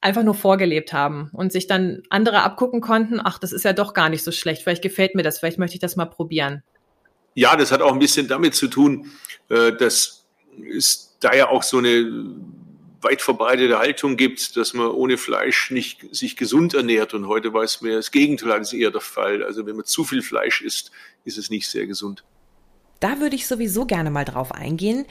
einfach 0.00 0.22
nur 0.22 0.34
vorgelebt 0.34 0.92
haben 0.92 1.30
und 1.32 1.52
sich 1.52 1.66
dann 1.66 2.02
andere 2.10 2.42
abgucken 2.42 2.80
konnten, 2.80 3.20
ach, 3.22 3.38
das 3.38 3.52
ist 3.52 3.64
ja 3.64 3.72
doch 3.72 3.94
gar 3.94 4.08
nicht 4.08 4.22
so 4.24 4.32
schlecht, 4.32 4.62
vielleicht 4.62 4.82
gefällt 4.82 5.14
mir 5.14 5.22
das, 5.22 5.38
vielleicht 5.38 5.58
möchte 5.58 5.74
ich 5.74 5.80
das 5.80 5.96
mal 5.96 6.06
probieren. 6.06 6.62
Ja, 7.34 7.56
das 7.56 7.72
hat 7.72 7.82
auch 7.82 7.92
ein 7.92 7.98
bisschen 7.98 8.28
damit 8.28 8.54
zu 8.54 8.68
tun, 8.68 9.10
äh, 9.48 9.72
dass 9.72 10.24
es 10.74 11.16
da 11.20 11.34
ja 11.34 11.48
auch 11.48 11.62
so 11.62 11.78
eine 11.78 12.24
weit 13.02 13.22
verbreitete 13.22 13.78
Haltung 13.78 14.16
gibt, 14.16 14.56
dass 14.56 14.74
man 14.74 14.88
ohne 14.88 15.16
Fleisch 15.16 15.70
nicht 15.70 16.06
sich 16.14 16.36
gesund 16.36 16.74
ernährt. 16.74 17.14
Und 17.14 17.28
heute 17.28 17.52
weiß 17.52 17.82
man, 17.82 17.92
das 17.92 18.10
Gegenteil 18.10 18.60
ist 18.60 18.72
eher 18.72 18.90
der 18.90 19.00
Fall. 19.00 19.44
Also 19.44 19.66
wenn 19.66 19.76
man 19.76 19.84
zu 19.84 20.04
viel 20.04 20.22
Fleisch 20.22 20.62
isst, 20.62 20.90
ist 21.24 21.38
es 21.38 21.50
nicht 21.50 21.68
sehr 21.68 21.86
gesund. 21.86 22.24
Da 23.00 23.20
würde 23.20 23.36
ich 23.36 23.46
sowieso 23.46 23.84
gerne 23.84 24.10
mal 24.10 24.24
drauf 24.24 24.52
eingehen. 24.52 25.04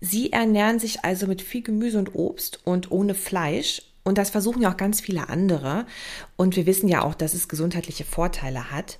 Sie 0.00 0.32
ernähren 0.32 0.78
sich 0.78 1.04
also 1.04 1.26
mit 1.26 1.42
viel 1.42 1.62
Gemüse 1.62 1.98
und 1.98 2.14
Obst 2.14 2.60
und 2.64 2.90
ohne 2.90 3.14
Fleisch. 3.14 3.82
Und 4.04 4.18
das 4.18 4.30
versuchen 4.30 4.62
ja 4.62 4.72
auch 4.72 4.76
ganz 4.76 5.00
viele 5.00 5.28
andere. 5.28 5.86
Und 6.36 6.56
wir 6.56 6.66
wissen 6.66 6.88
ja 6.88 7.02
auch, 7.02 7.14
dass 7.14 7.34
es 7.34 7.48
gesundheitliche 7.48 8.04
Vorteile 8.04 8.70
hat. 8.70 8.98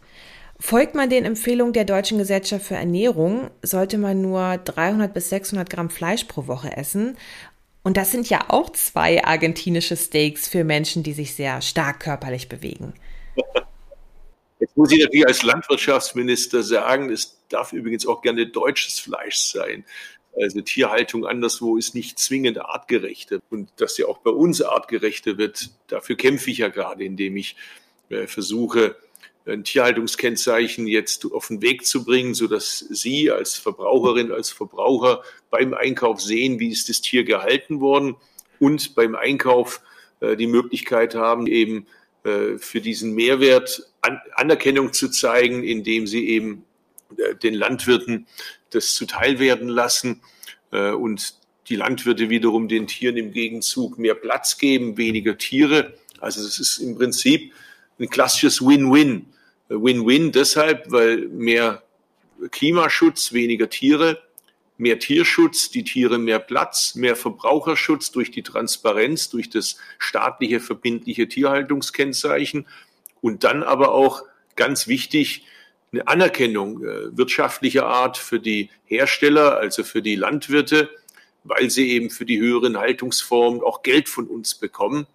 Folgt 0.61 0.95
man 0.95 1.11
den 1.11 1.25
Empfehlungen 1.25 1.73
der 1.73 1.85
Deutschen 1.85 2.19
Gesellschaft 2.19 2.67
für 2.67 2.77
Ernährung, 2.77 3.51
sollte 3.63 3.99
man 3.99 4.23
nur 4.23 4.59
300 4.59 5.13
bis 5.13 5.29
600 5.31 5.69
Gramm 5.69 5.91
Fleisch 5.91 6.25
pro 6.25 6.47
Woche 6.47 6.77
essen 6.77 7.17
und 7.83 7.97
das 7.97 8.13
sind 8.13 8.29
ja 8.29 8.45
auch 8.49 8.71
zwei 8.71 9.25
argentinische 9.25 9.97
Steaks 9.97 10.49
für 10.49 10.65
Menschen, 10.65 11.03
die 11.03 11.13
sich 11.13 11.35
sehr 11.35 11.61
stark 11.63 12.01
körperlich 12.01 12.49
bewegen. 12.49 12.95
Jetzt 14.61 14.77
muss 14.77 14.93
ich 14.93 15.01
natürlich 15.01 15.27
als 15.27 15.43
Landwirtschaftsminister 15.43 16.63
sagen, 16.63 17.11
es 17.11 17.41
darf 17.49 17.73
übrigens 17.73 18.07
auch 18.07 18.23
gerne 18.23 18.47
deutsches 18.47 19.01
Fleisch 19.01 19.39
sein. 19.39 19.85
Also 20.41 20.61
Tierhaltung 20.63 21.27
anderswo 21.27 21.77
ist 21.77 21.95
nicht 21.95 22.19
zwingend 22.19 22.59
artgerechter. 22.59 23.41
Und 23.51 23.71
dass 23.77 23.95
sie 23.95 24.05
auch 24.05 24.19
bei 24.19 24.31
uns 24.31 24.63
artgerechter 24.63 25.39
wird, 25.39 25.71
dafür 25.89 26.17
kämpfe 26.17 26.51
ich 26.51 26.59
ja 26.59 26.69
gerade, 26.69 27.05
indem 27.05 27.37
ich 27.37 27.57
äh, 28.09 28.27
versuche, 28.27 28.97
ein 29.47 29.65
Tierhaltungskennzeichen 29.65 30.87
jetzt 30.87 31.31
auf 31.33 31.49
den 31.49 31.63
Weg 31.63 31.85
zu 31.85 32.05
bringen, 32.05 32.35
so 32.35 32.47
dass 32.47 32.79
Sie 32.79 33.31
als 33.31 33.57
Verbraucherin, 33.57 34.31
als 34.31 34.51
Verbraucher 34.51 35.23
beim 35.51 35.75
Einkauf 35.75 36.21
sehen, 36.21 36.61
wie 36.61 36.69
ist 36.69 36.89
das 36.89 37.01
Tier 37.01 37.25
gehalten 37.25 37.81
worden 37.81 38.15
und 38.61 38.95
beim 38.95 39.17
Einkauf 39.17 39.81
äh, 40.21 40.37
die 40.37 40.47
Möglichkeit 40.47 41.15
haben, 41.15 41.47
eben 41.49 41.87
äh, 42.25 42.59
für 42.59 42.81
diesen 42.81 43.15
Mehrwert 43.15 43.91
An 44.01 44.21
Anerkennung 44.35 44.93
zu 44.93 45.09
zeigen, 45.09 45.65
indem 45.65 46.07
sie 46.07 46.29
eben 46.29 46.65
den 47.43 47.55
Landwirten 47.55 48.27
das 48.71 48.95
zuteil 48.95 49.39
werden 49.39 49.69
lassen 49.69 50.23
äh, 50.71 50.91
und 50.91 51.35
die 51.69 51.77
Landwirte 51.77 52.29
wiederum 52.29 52.69
den 52.69 52.87
Tieren 52.87 53.17
im 53.17 53.33
Gegenzug 53.33 53.99
mehr 53.99 54.15
Platz 54.15 54.59
geben, 54.59 54.97
weniger 54.97 55.39
Tiere. 55.39 55.95
Also 56.21 56.41
es 56.41 56.59
ist 56.59 56.79
im 56.79 56.97
Prinzip 56.97 57.53
ein 57.99 58.09
klassisches 58.09 58.61
Win-Win. 58.61 59.27
Win-Win 59.69 60.33
deshalb, 60.33 60.91
weil 60.91 61.29
mehr 61.29 61.83
Klimaschutz, 62.51 63.33
weniger 63.33 63.71
Tiere, 63.71 64.23
mehr 64.77 64.99
Tierschutz, 64.99 65.71
die 65.71 65.85
Tiere 65.85 66.19
mehr 66.19 66.41
Platz, 66.41 66.95
mehr 66.95 67.15
Verbraucherschutz 67.15 68.11
durch 68.11 68.31
die 68.31 68.43
Transparenz, 68.43 69.31
durch 69.31 69.49
das 69.49 69.77
staatliche 69.99 70.61
verbindliche 70.61 71.29
Tierhaltungskennzeichen 71.29 72.67
und 73.21 73.45
dann 73.45 73.63
aber 73.63 73.93
auch 73.93 74.23
ganz 74.57 74.89
wichtig 74.89 75.45
eine 75.93 76.09
Anerkennung 76.09 76.83
äh, 76.85 77.17
wirtschaftlicher 77.17 77.87
Art 77.87 78.17
für 78.17 78.41
die 78.41 78.71
Hersteller, 78.85 79.59
also 79.59 79.85
für 79.85 80.03
die 80.03 80.17
Landwirte, 80.17 80.91
weil 81.45 81.71
sie 81.71 81.91
eben 81.91 82.11
für 82.11 82.25
die 82.25 82.41
höheren 82.41 82.79
Haltungsformen 82.79 83.63
auch 83.63 83.83
Geld 83.83 84.09
von 84.09 84.27
uns 84.27 84.55
bekommen, 84.55 85.07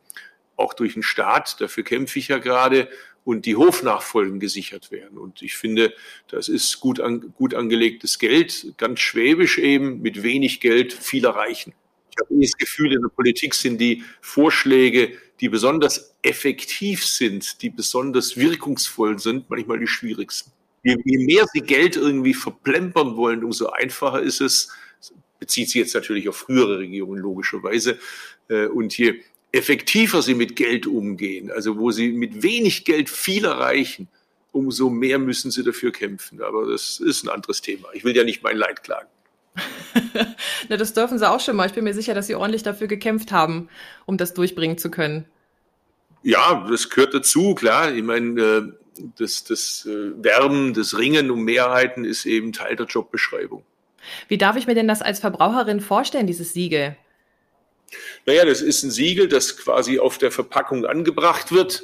auch 0.55 0.73
durch 0.73 0.93
den 0.93 1.03
Staat. 1.03 1.59
Dafür 1.61 1.83
kämpfe 1.83 2.19
ich 2.19 2.27
ja 2.27 2.37
gerade 2.37 2.89
und 3.23 3.45
die 3.45 3.55
Hofnachfolgen 3.55 4.39
gesichert 4.39 4.91
werden. 4.91 5.17
Und 5.17 5.41
ich 5.41 5.57
finde, 5.57 5.93
das 6.29 6.47
ist 6.47 6.79
gut, 6.79 6.99
an, 6.99 7.33
gut 7.35 7.53
angelegtes 7.53 8.19
Geld, 8.19 8.73
ganz 8.77 8.99
schwäbisch 8.99 9.57
eben, 9.57 10.01
mit 10.01 10.23
wenig 10.23 10.59
Geld 10.59 10.93
viel 10.93 11.25
erreichen. 11.25 11.73
Ich 12.11 12.17
habe 12.23 12.39
das 12.41 12.53
Gefühl, 12.53 12.93
in 12.93 13.01
der 13.01 13.09
Politik 13.09 13.53
sind 13.53 13.79
die 13.79 14.03
Vorschläge, 14.21 15.17
die 15.39 15.49
besonders 15.49 16.15
effektiv 16.21 17.05
sind, 17.05 17.61
die 17.61 17.69
besonders 17.69 18.37
wirkungsvoll 18.37 19.19
sind, 19.19 19.49
manchmal 19.49 19.79
die 19.79 19.87
schwierigsten. 19.87 20.51
Je, 20.87 20.95
je 21.03 21.17
mehr 21.17 21.45
sie 21.51 21.61
Geld 21.61 21.97
irgendwie 21.97 22.33
verplempern 22.33 23.17
wollen, 23.17 23.43
umso 23.43 23.67
einfacher 23.67 24.21
ist 24.21 24.39
es, 24.39 24.69
bezieht 25.37 25.67
sich 25.67 25.75
jetzt 25.75 25.93
natürlich 25.93 26.29
auf 26.29 26.37
frühere 26.37 26.79
Regierungen 26.79 27.21
logischerweise, 27.21 27.99
äh, 28.47 28.67
und 28.67 28.97
je 28.97 29.21
effektiver 29.51 30.21
sie 30.21 30.33
mit 30.33 30.55
Geld 30.55 30.87
umgehen, 30.87 31.51
also 31.51 31.77
wo 31.77 31.91
sie 31.91 32.11
mit 32.11 32.41
wenig 32.41 32.85
Geld 32.85 33.09
viel 33.09 33.43
erreichen, 33.43 34.07
umso 34.53 34.89
mehr 34.89 35.19
müssen 35.19 35.51
sie 35.51 35.63
dafür 35.63 35.91
kämpfen. 35.91 36.41
Aber 36.41 36.65
das 36.71 37.01
ist 37.01 37.23
ein 37.23 37.29
anderes 37.29 37.61
Thema. 37.61 37.89
Ich 37.93 38.05
will 38.05 38.15
ja 38.15 38.23
nicht 38.23 38.41
mein 38.43 38.57
Leid 38.57 38.83
klagen. 38.83 39.09
Na, 40.69 40.77
das 40.77 40.93
dürfen 40.93 41.19
sie 41.19 41.29
auch 41.29 41.39
schon 41.41 41.55
mal. 41.55 41.67
Ich 41.67 41.73
bin 41.73 41.83
mir 41.83 41.93
sicher, 41.93 42.13
dass 42.13 42.27
sie 42.27 42.35
ordentlich 42.35 42.63
dafür 42.63 42.87
gekämpft 42.87 43.31
haben, 43.31 43.67
um 44.05 44.17
das 44.17 44.33
durchbringen 44.33 44.77
zu 44.77 44.89
können. 44.89 45.25
Ja, 46.23 46.65
das 46.69 46.89
gehört 46.89 47.13
dazu, 47.13 47.55
klar. 47.55 47.93
Ich 47.93 48.03
meine, 48.03 48.41
äh, 48.41 48.71
das, 49.17 49.43
das 49.43 49.85
äh, 49.85 50.11
Werben, 50.23 50.73
das 50.73 50.97
Ringen 50.97 51.31
um 51.31 51.43
Mehrheiten 51.43 52.05
ist 52.05 52.25
eben 52.25 52.53
Teil 52.53 52.75
der 52.75 52.85
Jobbeschreibung. 52.85 53.63
Wie 54.27 54.37
darf 54.37 54.55
ich 54.55 54.67
mir 54.67 54.75
denn 54.75 54.87
das 54.87 55.01
als 55.01 55.19
Verbraucherin 55.19 55.81
vorstellen, 55.81 56.27
dieses 56.27 56.53
Siegel? 56.53 56.95
Naja, 58.25 58.45
das 58.45 58.61
ist 58.61 58.83
ein 58.83 58.91
Siegel, 58.91 59.27
das 59.27 59.57
quasi 59.57 59.99
auf 59.99 60.17
der 60.17 60.31
Verpackung 60.31 60.85
angebracht 60.85 61.51
wird 61.51 61.83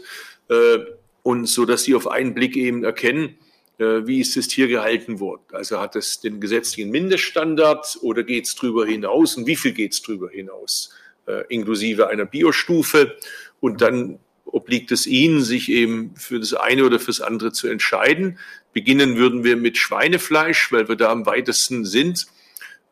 äh, 0.50 0.80
und 1.22 1.46
so, 1.48 1.66
dass 1.66 1.84
Sie 1.84 1.96
auf 1.96 2.08
einen 2.08 2.34
Blick 2.34 2.58
eben 2.58 2.84
erkennen, 2.84 3.38
äh, 3.78 4.06
wie 4.06 4.20
ist 4.20 4.36
das 4.36 4.48
Tier 4.48 4.68
gehalten 4.68 5.20
worden. 5.20 5.44
Also 5.52 5.80
hat 5.80 5.96
es 5.96 6.20
den 6.20 6.42
gesetzlichen 6.42 6.92
Mindeststandard 6.92 8.00
oder 8.02 8.24
geht 8.24 8.46
es 8.46 8.56
drüber 8.56 8.86
hinaus 8.86 9.38
und 9.38 9.48
wie 9.48 9.56
viel 9.56 9.72
geht 9.72 9.94
es 9.94 10.02
drüber 10.02 10.30
hinaus, 10.30 10.92
äh, 11.28 11.44
inklusive 11.48 12.08
einer 12.08 12.26
Biostufe. 12.26 13.18
Und 13.62 13.82
dann 13.82 14.20
obliegt 14.46 14.92
es 14.92 15.08
Ihnen, 15.08 15.42
sich 15.42 15.70
eben 15.70 16.16
für 16.16 16.40
das 16.40 16.54
eine 16.54 16.86
oder 16.86 17.00
fürs 17.00 17.22
andere 17.22 17.52
zu 17.52 17.68
entscheiden. 17.68 18.38
Beginnen 18.74 19.18
würden 19.18 19.44
wir 19.44 19.56
mit 19.56 19.78
Schweinefleisch, 19.78 20.72
weil 20.72 20.88
wir 20.88 20.96
da 20.96 21.12
am 21.12 21.26
weitesten 21.26 21.86
sind. 21.86 22.28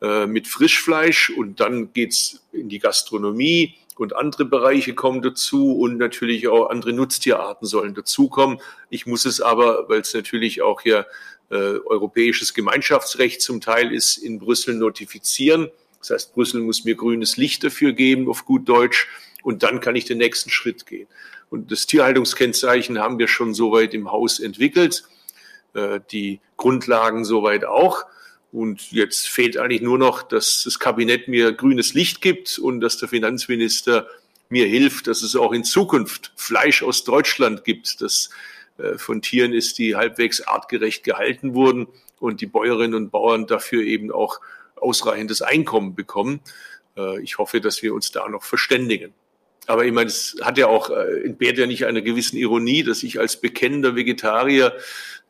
Äh, 0.02 0.26
mit 0.26 0.48
Frischfleisch 0.48 1.30
und 1.30 1.60
dann 1.60 1.92
geht's 1.92 2.42
in 2.50 2.68
die 2.68 2.80
Gastronomie 2.80 3.76
und 3.96 4.16
andere 4.16 4.44
Bereiche 4.44 4.94
kommen 4.94 5.22
dazu 5.22 5.78
und 5.78 5.96
natürlich 5.96 6.48
auch 6.48 6.70
andere 6.70 6.92
Nutztierarten 6.92 7.68
sollen 7.68 7.94
dazukommen. 7.94 8.58
Ich 8.90 9.06
muss 9.06 9.24
es 9.26 9.40
aber, 9.40 9.88
weil 9.88 10.00
es 10.00 10.12
natürlich 10.12 10.60
auch 10.60 10.80
hier 10.80 11.06
äh, 11.50 11.54
europäisches 11.54 12.52
Gemeinschaftsrecht 12.52 13.40
zum 13.42 13.60
Teil 13.60 13.92
ist, 13.92 14.16
in 14.16 14.40
Brüssel 14.40 14.74
notifizieren. 14.74 15.70
Das 16.00 16.10
heißt, 16.10 16.34
Brüssel 16.34 16.62
muss 16.62 16.84
mir 16.84 16.96
grünes 16.96 17.36
Licht 17.36 17.62
dafür 17.62 17.92
geben, 17.92 18.28
auf 18.28 18.44
gut 18.44 18.68
Deutsch, 18.68 19.06
und 19.44 19.62
dann 19.62 19.80
kann 19.80 19.94
ich 19.94 20.04
den 20.04 20.18
nächsten 20.18 20.50
Schritt 20.50 20.86
gehen. 20.86 21.06
Und 21.52 21.70
das 21.70 21.84
Tierhaltungskennzeichen 21.86 22.98
haben 22.98 23.18
wir 23.18 23.28
schon 23.28 23.52
soweit 23.52 23.92
im 23.92 24.10
Haus 24.10 24.40
entwickelt, 24.40 25.04
äh, 25.74 26.00
die 26.10 26.40
Grundlagen 26.56 27.26
soweit 27.26 27.66
auch. 27.66 28.06
Und 28.52 28.90
jetzt 28.90 29.28
fehlt 29.28 29.58
eigentlich 29.58 29.82
nur 29.82 29.98
noch, 29.98 30.22
dass 30.22 30.62
das 30.64 30.78
Kabinett 30.78 31.28
mir 31.28 31.52
grünes 31.52 31.92
Licht 31.92 32.22
gibt 32.22 32.58
und 32.58 32.80
dass 32.80 32.96
der 32.96 33.10
Finanzminister 33.10 34.08
mir 34.48 34.64
hilft, 34.64 35.08
dass 35.08 35.22
es 35.22 35.36
auch 35.36 35.52
in 35.52 35.62
Zukunft 35.62 36.32
Fleisch 36.36 36.82
aus 36.82 37.04
Deutschland 37.04 37.64
gibt, 37.64 38.00
das 38.00 38.30
äh, 38.78 38.96
von 38.96 39.20
Tieren 39.20 39.52
ist, 39.52 39.76
die 39.76 39.94
halbwegs 39.94 40.40
artgerecht 40.40 41.04
gehalten 41.04 41.52
wurden 41.52 41.86
und 42.18 42.40
die 42.40 42.46
Bäuerinnen 42.46 42.94
und 42.94 43.10
Bauern 43.10 43.46
dafür 43.46 43.82
eben 43.82 44.10
auch 44.10 44.40
ausreichendes 44.76 45.42
Einkommen 45.42 45.94
bekommen. 45.94 46.40
Äh, 46.96 47.20
ich 47.20 47.36
hoffe, 47.36 47.60
dass 47.60 47.82
wir 47.82 47.92
uns 47.92 48.10
da 48.10 48.26
noch 48.26 48.42
verständigen. 48.42 49.12
Aber 49.66 49.84
ich 49.84 49.92
meine, 49.92 50.08
es 50.08 50.36
hat 50.42 50.58
ja 50.58 50.66
auch, 50.66 50.90
äh, 50.90 51.24
entbehrt 51.24 51.58
ja 51.58 51.66
nicht 51.66 51.86
einer 51.86 52.00
gewissen 52.00 52.36
Ironie, 52.36 52.82
dass 52.82 53.02
ich 53.02 53.20
als 53.20 53.40
bekennender 53.40 53.94
Vegetarier 53.94 54.76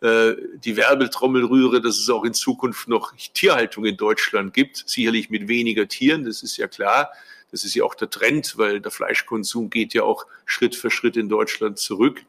äh, 0.00 0.32
die 0.64 0.76
Werbetrommel 0.76 1.44
rühre, 1.44 1.80
dass 1.80 1.98
es 1.98 2.08
auch 2.08 2.24
in 2.24 2.32
Zukunft 2.32 2.88
noch 2.88 3.12
Tierhaltung 3.34 3.84
in 3.84 3.96
Deutschland 3.96 4.54
gibt. 4.54 4.84
Sicherlich 4.86 5.28
mit 5.28 5.48
weniger 5.48 5.86
Tieren, 5.86 6.24
das 6.24 6.42
ist 6.42 6.56
ja 6.56 6.66
klar. 6.66 7.10
Das 7.50 7.64
ist 7.64 7.74
ja 7.74 7.84
auch 7.84 7.94
der 7.94 8.08
Trend, 8.08 8.56
weil 8.56 8.80
der 8.80 8.90
Fleischkonsum 8.90 9.68
geht 9.68 9.92
ja 9.92 10.04
auch 10.04 10.26
Schritt 10.46 10.74
für 10.74 10.90
Schritt 10.90 11.18
in 11.18 11.28
Deutschland 11.28 11.78
zurück. 11.78 12.22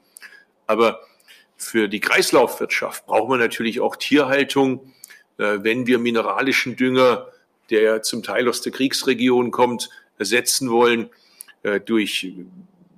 Aber 0.68 1.00
für 1.56 1.88
die 1.88 2.02
Kreislaufwirtschaft 2.02 3.06
braucht 3.06 3.30
man 3.30 3.40
natürlich 3.40 3.80
auch 3.80 3.96
Tierhaltung. 3.96 4.94
Äh, 5.38 5.60
wenn 5.62 5.88
wir 5.88 6.00
mineralischen 6.00 6.76
Dünger, 6.76 7.30
der 7.70 7.82
ja 7.82 8.02
zum 8.02 8.22
Teil 8.22 8.50
aus 8.50 8.62
der 8.62 8.74
Kriegsregion 8.74 9.52
kommt, 9.52 9.90
ersetzen 10.18 10.70
wollen 10.70 11.10
durch 11.86 12.34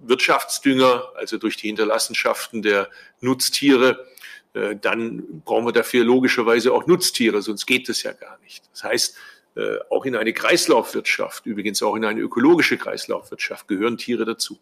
Wirtschaftsdünger, 0.08 1.04
also 1.16 1.38
durch 1.38 1.58
die 1.58 1.68
Hinterlassenschaften 1.68 2.62
der 2.62 2.90
Nutztiere, 3.22 4.06
äh, 4.54 4.76
dann 4.76 5.42
brauchen 5.44 5.66
wir 5.66 5.74
dafür 5.74 6.04
logischerweise 6.04 6.74
auch 6.74 6.88
Nutztiere, 6.88 7.42
sonst 7.42 7.66
geht 7.66 7.90
das 7.90 8.04
ja 8.04 8.14
gar 8.14 8.40
nicht. 8.40 8.64
Das 8.72 8.84
heißt, 8.84 9.18
äh, 9.56 9.78
auch 9.90 10.06
in 10.06 10.16
eine 10.16 10.34
Kreislaufwirtschaft, 10.34 11.46
übrigens 11.46 11.84
auch 11.84 11.96
in 11.96 12.06
eine 12.06 12.22
ökologische 12.22 12.78
Kreislaufwirtschaft 12.78 13.68
gehören 13.68 13.98
Tiere 13.98 14.26
dazu. 14.26 14.58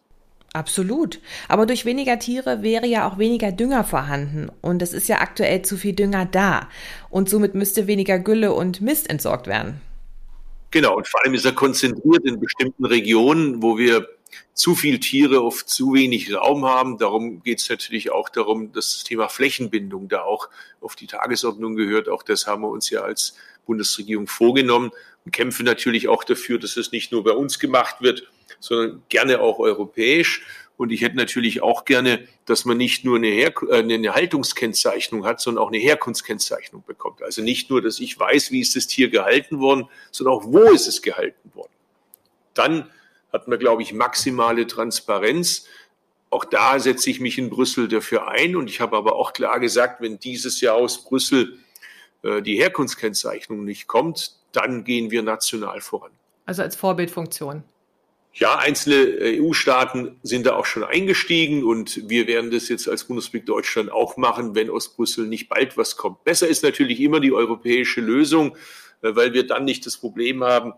Absolut. 0.52 1.20
Aber 1.48 1.66
durch 1.66 1.84
weniger 1.84 2.20
Tiere 2.20 2.62
wäre 2.62 2.86
ja 2.86 3.08
auch 3.08 3.18
weniger 3.18 3.50
Dünger 3.50 3.82
vorhanden. 3.82 4.52
Und 4.60 4.82
es 4.82 4.92
ist 4.92 5.08
ja 5.08 5.18
aktuell 5.18 5.62
zu 5.62 5.76
viel 5.76 5.94
Dünger 5.94 6.26
da. 6.26 6.68
Und 7.10 7.28
somit 7.28 7.56
müsste 7.56 7.88
weniger 7.88 8.20
Gülle 8.20 8.52
und 8.52 8.80
Mist 8.80 9.10
entsorgt 9.10 9.48
werden. 9.48 9.80
Genau. 10.74 10.96
Und 10.96 11.06
vor 11.06 11.22
allem 11.22 11.34
ist 11.34 11.44
er 11.44 11.52
konzentriert 11.52 12.24
in 12.24 12.40
bestimmten 12.40 12.84
Regionen, 12.84 13.62
wo 13.62 13.78
wir 13.78 14.08
zu 14.54 14.74
viel 14.74 14.98
Tiere 14.98 15.38
auf 15.38 15.64
zu 15.64 15.94
wenig 15.94 16.34
Raum 16.34 16.64
haben. 16.64 16.98
Darum 16.98 17.44
geht 17.44 17.60
es 17.60 17.68
natürlich 17.68 18.10
auch 18.10 18.28
darum, 18.28 18.72
dass 18.72 18.94
das 18.94 19.04
Thema 19.04 19.28
Flächenbindung 19.28 20.08
da 20.08 20.22
auch 20.22 20.48
auf 20.80 20.96
die 20.96 21.06
Tagesordnung 21.06 21.76
gehört. 21.76 22.08
Auch 22.08 22.24
das 22.24 22.48
haben 22.48 22.62
wir 22.62 22.70
uns 22.70 22.90
ja 22.90 23.02
als 23.02 23.36
Bundesregierung 23.66 24.26
vorgenommen 24.26 24.90
und 25.24 25.30
kämpfen 25.30 25.64
natürlich 25.64 26.08
auch 26.08 26.24
dafür, 26.24 26.58
dass 26.58 26.76
es 26.76 26.90
nicht 26.90 27.12
nur 27.12 27.22
bei 27.22 27.30
uns 27.30 27.60
gemacht 27.60 27.98
wird, 28.00 28.28
sondern 28.58 29.00
gerne 29.08 29.42
auch 29.42 29.60
europäisch. 29.60 30.44
Und 30.76 30.90
ich 30.90 31.02
hätte 31.02 31.16
natürlich 31.16 31.62
auch 31.62 31.84
gerne, 31.84 32.26
dass 32.46 32.64
man 32.64 32.76
nicht 32.76 33.04
nur 33.04 33.16
eine, 33.16 33.28
Her 33.28 33.54
äh, 33.70 33.78
eine 33.78 34.14
Haltungskennzeichnung 34.14 35.24
hat, 35.24 35.40
sondern 35.40 35.62
auch 35.62 35.68
eine 35.68 35.78
Herkunftskennzeichnung 35.78 36.82
bekommt. 36.86 37.22
Also 37.22 37.42
nicht 37.42 37.70
nur, 37.70 37.80
dass 37.80 38.00
ich 38.00 38.18
weiß, 38.18 38.50
wie 38.50 38.60
ist 38.60 38.74
das 38.74 38.86
Tier 38.86 39.08
gehalten 39.08 39.60
worden, 39.60 39.88
sondern 40.10 40.34
auch, 40.34 40.44
wo 40.44 40.62
ist 40.72 40.88
es 40.88 41.00
gehalten 41.00 41.54
worden. 41.54 41.72
Dann 42.54 42.90
hat 43.32 43.48
man, 43.48 43.58
glaube 43.58 43.82
ich, 43.82 43.92
maximale 43.92 44.66
Transparenz. 44.66 45.66
Auch 46.30 46.44
da 46.44 46.80
setze 46.80 47.10
ich 47.10 47.20
mich 47.20 47.38
in 47.38 47.50
Brüssel 47.50 47.86
dafür 47.86 48.28
ein. 48.28 48.56
Und 48.56 48.68
ich 48.68 48.80
habe 48.80 48.96
aber 48.96 49.14
auch 49.14 49.32
klar 49.32 49.60
gesagt, 49.60 50.00
wenn 50.00 50.18
dieses 50.18 50.60
Jahr 50.60 50.74
aus 50.74 51.04
Brüssel 51.04 51.58
äh, 52.22 52.42
die 52.42 52.56
Herkunftskennzeichnung 52.56 53.64
nicht 53.64 53.86
kommt, 53.86 54.36
dann 54.50 54.82
gehen 54.82 55.10
wir 55.10 55.22
national 55.22 55.80
voran. 55.80 56.10
Also 56.46 56.62
als 56.62 56.76
Vorbildfunktion. 56.76 57.64
Ja, 58.36 58.58
einzelne 58.58 58.96
äh, 58.96 59.40
EU-Staaten 59.40 60.18
sind 60.24 60.46
da 60.46 60.56
auch 60.56 60.66
schon 60.66 60.82
eingestiegen 60.82 61.62
und 61.62 62.08
wir 62.08 62.26
werden 62.26 62.50
das 62.50 62.68
jetzt 62.68 62.88
als 62.88 63.04
Bundesrepublik 63.04 63.46
Deutschland 63.46 63.92
auch 63.92 64.16
machen, 64.16 64.56
wenn 64.56 64.70
aus 64.70 64.88
Brüssel 64.88 65.28
nicht 65.28 65.48
bald 65.48 65.76
was 65.76 65.96
kommt. 65.96 66.24
Besser 66.24 66.48
ist 66.48 66.64
natürlich 66.64 67.00
immer 67.00 67.20
die 67.20 67.32
europäische 67.32 68.00
Lösung, 68.00 68.56
äh, 69.02 69.14
weil 69.14 69.34
wir 69.34 69.46
dann 69.46 69.64
nicht 69.64 69.86
das 69.86 69.96
Problem 69.96 70.42
haben, 70.42 70.72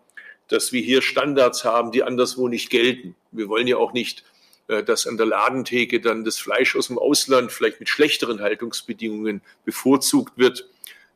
dass 0.49 0.73
wir 0.73 0.83
hier 0.83 1.01
Standards 1.01 1.65
haben, 1.65 1.93
die 1.93 2.03
anderswo 2.03 2.47
nicht 2.47 2.69
gelten. 2.69 3.17
Wir 3.33 3.49
wollen 3.49 3.67
ja 3.67 3.79
auch 3.79 3.95
nicht, 3.95 4.25
äh, 4.69 4.83
dass 4.83 5.07
an 5.07 5.17
der 5.17 5.25
Ladentheke 5.25 5.99
dann 6.03 6.27
das 6.27 6.39
Fleisch 6.39 6.77
aus 6.77 6.89
dem 6.89 6.99
Ausland 6.99 7.51
vielleicht 7.53 7.81
mit 7.81 7.89
schlechteren 7.89 8.43
Haltungsbedingungen 8.43 9.41
bevorzugt 9.65 10.37
wird. 10.37 10.69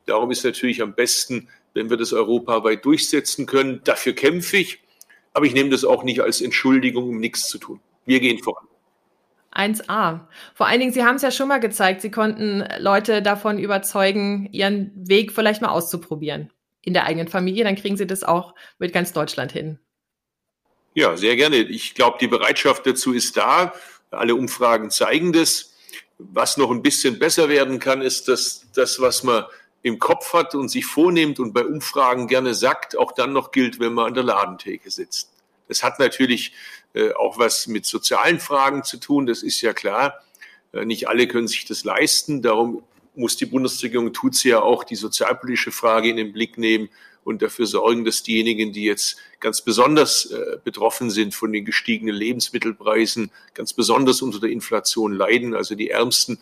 Darum 0.07 0.31
ist 0.31 0.43
natürlich 0.43 0.81
am 0.81 0.95
besten, 0.95 1.49
wenn 1.75 1.91
wir 1.91 1.97
das 1.97 2.13
europaweit 2.13 2.83
durchsetzen 2.83 3.45
können. 3.45 3.81
Dafür 3.83 4.13
kämpfe 4.13 4.57
ich, 4.57 4.79
aber 5.33 5.45
ich 5.45 5.53
nehme 5.53 5.69
das 5.69 5.83
auch 5.83 6.03
nicht 6.03 6.21
als 6.21 6.41
Entschuldigung, 6.41 7.09
um 7.09 7.19
nichts 7.19 7.47
zu 7.47 7.57
tun. 7.57 7.79
Wir 8.05 8.19
gehen 8.19 8.39
voran. 8.39 8.67
1a. 9.53 10.21
Vor 10.53 10.67
allen 10.67 10.79
Dingen, 10.79 10.93
Sie 10.93 11.03
haben 11.03 11.15
es 11.15 11.21
ja 11.21 11.31
schon 11.31 11.49
mal 11.49 11.59
gezeigt, 11.59 12.01
Sie 12.01 12.11
konnten 12.11 12.63
Leute 12.79 13.21
davon 13.21 13.59
überzeugen, 13.59 14.47
ihren 14.51 14.91
Weg 14.95 15.33
vielleicht 15.33 15.61
mal 15.61 15.69
auszuprobieren 15.69 16.51
in 16.81 16.93
der 16.93 17.05
eigenen 17.05 17.27
Familie. 17.27 17.63
Dann 17.63 17.75
kriegen 17.75 17.97
Sie 17.97 18.07
das 18.07 18.23
auch 18.23 18.55
mit 18.79 18.93
ganz 18.93 19.13
Deutschland 19.13 19.51
hin. 19.51 19.79
Ja, 20.93 21.15
sehr 21.15 21.35
gerne. 21.35 21.57
Ich 21.57 21.95
glaube, 21.95 22.17
die 22.19 22.27
Bereitschaft 22.27 22.85
dazu 22.85 23.13
ist 23.13 23.37
da. 23.37 23.73
Alle 24.09 24.35
Umfragen 24.35 24.89
zeigen 24.89 25.31
das. 25.31 25.73
Was 26.17 26.57
noch 26.57 26.69
ein 26.69 26.81
bisschen 26.81 27.17
besser 27.17 27.49
werden 27.49 27.79
kann, 27.79 28.01
ist, 28.01 28.27
dass 28.27 28.67
das, 28.73 28.99
was 28.99 29.23
man 29.23 29.45
im 29.83 29.99
Kopf 29.99 30.33
hat 30.33 30.55
und 30.55 30.69
sich 30.69 30.85
vornimmt 30.85 31.39
und 31.39 31.53
bei 31.53 31.65
Umfragen 31.65 32.27
gerne 32.27 32.53
sagt, 32.53 32.97
auch 32.97 33.11
dann 33.11 33.33
noch 33.33 33.51
gilt, 33.51 33.79
wenn 33.79 33.93
man 33.93 34.07
an 34.07 34.13
der 34.13 34.23
Ladentheke 34.23 34.91
sitzt. 34.91 35.31
Das 35.67 35.83
hat 35.83 35.99
natürlich 35.99 36.53
äh, 36.93 37.13
auch 37.13 37.37
was 37.39 37.67
mit 37.67 37.85
sozialen 37.85 38.39
Fragen 38.39 38.83
zu 38.83 38.97
tun, 38.97 39.25
das 39.25 39.43
ist 39.43 39.61
ja 39.61 39.73
klar. 39.73 40.21
Äh, 40.73 40.85
nicht 40.85 41.07
alle 41.07 41.27
können 41.27 41.47
sich 41.47 41.65
das 41.65 41.83
leisten. 41.83 42.41
Darum 42.41 42.83
muss 43.15 43.37
die 43.37 43.45
Bundesregierung, 43.45 44.13
tut 44.13 44.35
sie 44.35 44.49
ja 44.49 44.61
auch, 44.61 44.83
die 44.83 44.95
sozialpolitische 44.95 45.71
Frage 45.71 46.09
in 46.09 46.17
den 46.17 46.33
Blick 46.33 46.57
nehmen 46.57 46.89
und 47.23 47.41
dafür 47.41 47.67
sorgen, 47.67 48.05
dass 48.05 48.23
diejenigen, 48.23 48.73
die 48.73 48.83
jetzt 48.83 49.17
ganz 49.39 49.61
besonders 49.61 50.25
äh, 50.25 50.57
betroffen 50.63 51.09
sind 51.09 51.35
von 51.35 51.51
den 51.51 51.65
gestiegenen 51.65 52.15
Lebensmittelpreisen, 52.15 53.31
ganz 53.53 53.73
besonders 53.73 54.21
unter 54.21 54.39
der 54.39 54.49
Inflation 54.49 55.13
leiden, 55.13 55.53
also 55.53 55.75
die 55.75 55.89
Ärmsten, 55.89 56.39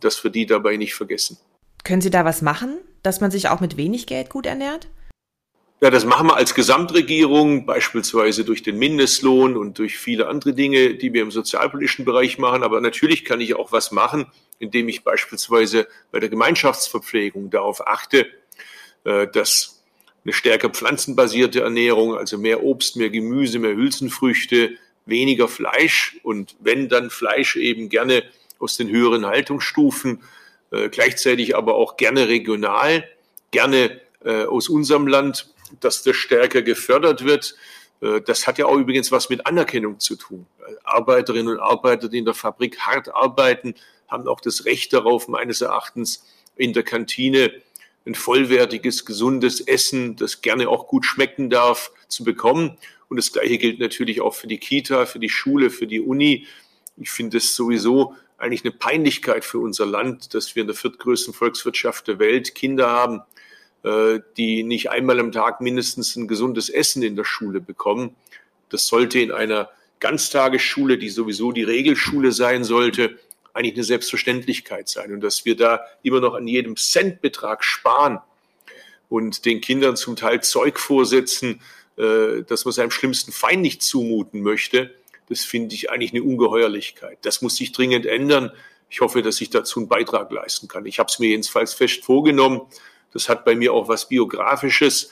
dass 0.00 0.22
wir 0.24 0.30
die 0.30 0.46
dabei 0.46 0.76
nicht 0.76 0.94
vergessen. 0.94 1.38
Können 1.84 2.00
Sie 2.00 2.10
da 2.10 2.24
was 2.24 2.42
machen, 2.42 2.78
dass 3.02 3.20
man 3.20 3.30
sich 3.30 3.48
auch 3.48 3.60
mit 3.60 3.76
wenig 3.76 4.06
Geld 4.06 4.30
gut 4.30 4.46
ernährt? 4.46 4.88
Ja, 5.80 5.90
das 5.90 6.04
machen 6.04 6.28
wir 6.28 6.36
als 6.36 6.54
Gesamtregierung, 6.54 7.66
beispielsweise 7.66 8.44
durch 8.44 8.62
den 8.62 8.78
Mindestlohn 8.78 9.56
und 9.56 9.80
durch 9.80 9.98
viele 9.98 10.28
andere 10.28 10.54
Dinge, 10.54 10.94
die 10.94 11.12
wir 11.12 11.22
im 11.22 11.32
sozialpolitischen 11.32 12.04
Bereich 12.04 12.38
machen. 12.38 12.62
Aber 12.62 12.80
natürlich 12.80 13.24
kann 13.24 13.40
ich 13.40 13.56
auch 13.56 13.72
was 13.72 13.90
machen, 13.90 14.26
indem 14.60 14.88
ich 14.88 15.02
beispielsweise 15.02 15.88
bei 16.12 16.20
der 16.20 16.28
Gemeinschaftsverpflegung 16.28 17.50
darauf 17.50 17.84
achte, 17.84 18.26
äh, 19.02 19.26
dass 19.26 19.82
eine 20.24 20.32
stärker 20.32 20.70
pflanzenbasierte 20.70 21.62
Ernährung, 21.62 22.16
also 22.16 22.38
mehr 22.38 22.62
Obst, 22.62 22.94
mehr 22.94 23.10
Gemüse, 23.10 23.58
mehr 23.58 23.74
Hülsenfrüchte, 23.74 24.76
weniger 25.04 25.48
Fleisch 25.48 26.16
und 26.22 26.54
wenn 26.60 26.88
dann 26.88 27.10
Fleisch 27.10 27.56
eben 27.56 27.88
gerne 27.88 28.22
aus 28.60 28.76
den 28.76 28.88
höheren 28.88 29.26
Haltungsstufen, 29.26 30.22
äh, 30.72 30.88
gleichzeitig 30.88 31.56
aber 31.56 31.74
auch 31.74 31.96
gerne 31.96 32.28
regional, 32.28 33.08
gerne 33.50 34.00
äh, 34.24 34.44
aus 34.44 34.68
unserem 34.68 35.06
Land 35.06 35.52
dass 35.80 36.02
das 36.02 36.16
stärker 36.16 36.62
gefördert 36.62 37.24
wird. 37.24 37.56
Äh, 38.00 38.20
das 38.20 38.46
hat 38.46 38.58
ja 38.58 38.66
auch 38.66 38.76
übrigens 38.76 39.12
was 39.12 39.28
mit 39.28 39.46
Anerkennung 39.46 40.00
zu 40.00 40.16
tun. 40.16 40.46
Arbeiterinnen 40.84 41.54
und 41.54 41.60
Arbeiter, 41.60 42.08
die 42.08 42.18
in 42.18 42.24
der 42.24 42.34
Fabrik 42.34 42.80
hart 42.80 43.14
arbeiten, 43.14 43.74
haben 44.08 44.26
auch 44.28 44.40
das 44.40 44.64
Recht 44.64 44.92
darauf, 44.92 45.28
meines 45.28 45.60
Erachtens 45.60 46.26
in 46.56 46.72
der 46.72 46.82
Kantine 46.82 47.52
ein 48.04 48.14
vollwertiges, 48.14 49.04
gesundes 49.04 49.60
Essen, 49.60 50.16
das 50.16 50.42
gerne 50.42 50.68
auch 50.68 50.88
gut 50.88 51.06
schmecken 51.06 51.50
darf, 51.50 51.92
zu 52.08 52.24
bekommen. 52.24 52.76
Und 53.08 53.16
das 53.16 53.32
Gleiche 53.32 53.58
gilt 53.58 53.78
natürlich 53.78 54.20
auch 54.20 54.34
für 54.34 54.48
die 54.48 54.58
Kita, 54.58 55.06
für 55.06 55.18
die 55.18 55.28
Schule, 55.28 55.70
für 55.70 55.86
die 55.86 56.00
Uni. 56.00 56.46
Ich 56.96 57.10
finde 57.10 57.38
es 57.38 57.54
sowieso 57.54 58.16
eigentlich 58.42 58.64
eine 58.64 58.72
Peinlichkeit 58.72 59.44
für 59.44 59.60
unser 59.60 59.86
Land, 59.86 60.34
dass 60.34 60.56
wir 60.56 60.62
in 60.62 60.66
der 60.66 60.74
viertgrößten 60.74 61.32
Volkswirtschaft 61.32 62.08
der 62.08 62.18
Welt 62.18 62.56
Kinder 62.56 62.90
haben, 62.90 63.22
äh, 63.84 64.18
die 64.36 64.64
nicht 64.64 64.90
einmal 64.90 65.20
am 65.20 65.30
Tag 65.30 65.60
mindestens 65.60 66.16
ein 66.16 66.26
gesundes 66.26 66.68
Essen 66.68 67.04
in 67.04 67.14
der 67.14 67.24
Schule 67.24 67.60
bekommen. 67.60 68.16
Das 68.68 68.88
sollte 68.88 69.20
in 69.20 69.30
einer 69.30 69.70
Ganztagesschule, 70.00 70.98
die 70.98 71.08
sowieso 71.08 71.52
die 71.52 71.62
Regelschule 71.62 72.32
sein 72.32 72.64
sollte, 72.64 73.16
eigentlich 73.54 73.74
eine 73.74 73.84
Selbstverständlichkeit 73.84 74.88
sein. 74.88 75.12
Und 75.12 75.20
dass 75.20 75.44
wir 75.44 75.56
da 75.56 75.80
immer 76.02 76.20
noch 76.20 76.34
an 76.34 76.48
jedem 76.48 76.76
Centbetrag 76.76 77.62
sparen 77.62 78.18
und 79.08 79.44
den 79.44 79.60
Kindern 79.60 79.94
zum 79.94 80.16
Teil 80.16 80.42
Zeug 80.42 80.80
vorsetzen, 80.80 81.60
äh, 81.96 82.42
dass 82.42 82.64
man 82.64 82.72
seinem 82.72 82.90
schlimmsten 82.90 83.30
Feind 83.30 83.62
nicht 83.62 83.82
zumuten 83.82 84.42
möchte, 84.42 84.92
das 85.32 85.44
finde 85.44 85.74
ich 85.74 85.90
eigentlich 85.90 86.12
eine 86.12 86.22
Ungeheuerlichkeit. 86.22 87.18
Das 87.22 87.42
muss 87.42 87.56
sich 87.56 87.72
dringend 87.72 88.06
ändern. 88.06 88.52
Ich 88.88 89.00
hoffe, 89.00 89.22
dass 89.22 89.40
ich 89.40 89.50
dazu 89.50 89.80
einen 89.80 89.88
Beitrag 89.88 90.30
leisten 90.30 90.68
kann. 90.68 90.86
Ich 90.86 90.98
habe 90.98 91.08
es 91.10 91.18
mir 91.18 91.28
jedenfalls 91.28 91.74
fest 91.74 92.04
vorgenommen 92.04 92.62
das 93.12 93.28
hat 93.28 93.44
bei 93.44 93.54
mir 93.54 93.72
auch 93.72 93.88
was 93.88 94.08
Biografisches. 94.08 95.10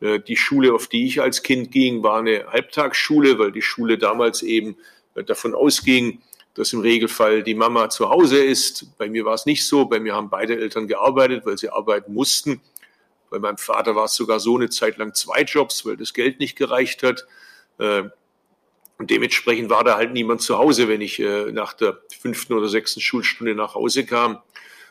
Äh, 0.00 0.20
die 0.20 0.36
Schule, 0.36 0.72
auf 0.72 0.86
die 0.86 1.06
ich 1.06 1.20
als 1.20 1.42
Kind 1.42 1.70
ging, 1.70 2.02
war 2.02 2.18
eine 2.18 2.46
Halbtagsschule, 2.46 3.38
weil 3.38 3.52
die 3.52 3.62
Schule 3.62 3.98
damals 3.98 4.42
eben 4.42 4.76
äh, 5.14 5.24
davon 5.24 5.54
ausging, 5.54 6.22
dass 6.54 6.72
im 6.72 6.80
Regelfall 6.80 7.42
die 7.42 7.54
Mama 7.54 7.90
zu 7.90 8.08
Hause 8.08 8.42
ist. 8.42 8.96
Bei 8.98 9.08
mir 9.08 9.24
war 9.24 9.34
es 9.34 9.46
nicht 9.46 9.66
so. 9.66 9.86
Bei 9.86 10.00
mir 10.00 10.14
haben 10.14 10.30
beide 10.30 10.58
Eltern 10.58 10.88
gearbeitet, 10.88 11.44
weil 11.46 11.58
sie 11.58 11.70
arbeiten 11.70 12.12
mussten. 12.12 12.60
Bei 13.30 13.38
meinem 13.38 13.58
Vater 13.58 13.94
war 13.94 14.06
es 14.06 14.14
sogar 14.14 14.40
so 14.40 14.56
eine 14.56 14.70
Zeit 14.70 14.96
lang 14.96 15.14
zwei 15.14 15.42
Jobs, 15.42 15.86
weil 15.86 15.96
das 15.96 16.14
Geld 16.14 16.40
nicht 16.40 16.56
gereicht 16.56 17.04
hat. 17.04 17.26
Äh, 19.00 19.02
und 19.02 19.10
dementsprechend 19.10 19.70
war 19.70 19.82
da 19.82 19.96
halt 19.96 20.12
niemand 20.12 20.42
zu 20.42 20.58
Hause, 20.58 20.88
wenn 20.88 21.00
ich 21.00 21.18
nach 21.52 21.72
der 21.72 21.98
fünften 22.20 22.52
oder 22.52 22.68
sechsten 22.68 23.00
Schulstunde 23.00 23.54
nach 23.54 23.74
Hause 23.74 24.04
kam. 24.04 24.38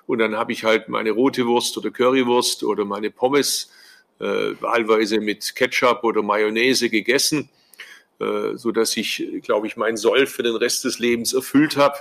Und 0.07 0.17
dann 0.17 0.35
habe 0.35 0.51
ich 0.51 0.63
halt 0.63 0.89
meine 0.89 1.11
rote 1.11 1.45
Wurst 1.45 1.77
oder 1.77 1.91
Currywurst 1.91 2.63
oder 2.63 2.83
meine 2.83 3.11
Pommes 3.11 3.69
äh, 4.19 4.59
wahlweise 4.59 5.19
mit 5.19 5.55
Ketchup 5.55 6.03
oder 6.03 6.23
Mayonnaise 6.23 6.89
gegessen, 6.89 7.49
äh, 8.19 8.55
so 8.55 8.71
dass 8.71 8.97
ich, 8.97 9.23
glaube 9.43 9.67
ich, 9.67 9.77
mein 9.77 9.97
Soll 9.97 10.25
für 10.25 10.41
den 10.41 10.55
Rest 10.55 10.83
des 10.83 10.97
Lebens 10.97 11.33
erfüllt 11.33 11.77
habe. 11.77 11.95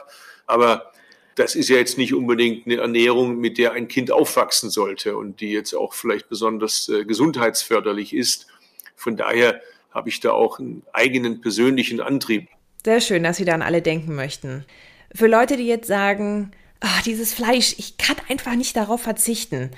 Aber 0.47 0.93
das 1.35 1.55
ist 1.55 1.69
ja 1.69 1.77
jetzt 1.77 1.99
nicht 1.99 2.15
unbedingt 2.15 2.67
eine 2.67 2.79
Ernährung, 2.79 3.39
mit 3.39 3.59
der 3.59 3.73
ein 3.73 3.89
Kind 3.89 4.11
aufwachsen 4.11 4.71
sollte 4.71 5.17
und 5.17 5.41
die 5.41 5.53
jetzt 5.53 5.75
auch 5.75 5.93
vielleicht 5.93 6.29
besonders 6.29 6.89
äh, 6.89 7.05
gesundheitsförderlich 7.05 8.15
ist. 8.15 8.47
Von 8.97 9.17
daher 9.17 9.61
habe 9.91 10.09
ich 10.09 10.21
da 10.21 10.31
auch 10.31 10.59
einen 10.59 10.83
eigenen 10.93 11.41
persönlichen 11.41 12.01
Antrieb. 12.01 12.49
Sehr 12.85 13.01
schön, 13.01 13.23
dass 13.23 13.37
Sie 13.37 13.45
da 13.45 13.55
an 13.55 13.63
alle 13.63 13.83
denken 13.83 14.15
möchten. 14.15 14.65
Für 15.15 15.27
Leute, 15.27 15.57
die 15.57 15.67
jetzt 15.67 15.89
sagen, 15.89 16.53
oh, 16.83 17.03
dieses 17.05 17.35
Fleisch, 17.35 17.75
ich 17.79 17.99
kann 17.99 18.17
einfach 18.29 18.55
nicht 18.55 18.77
darauf 18.77 19.03
verzichten. 19.03 19.71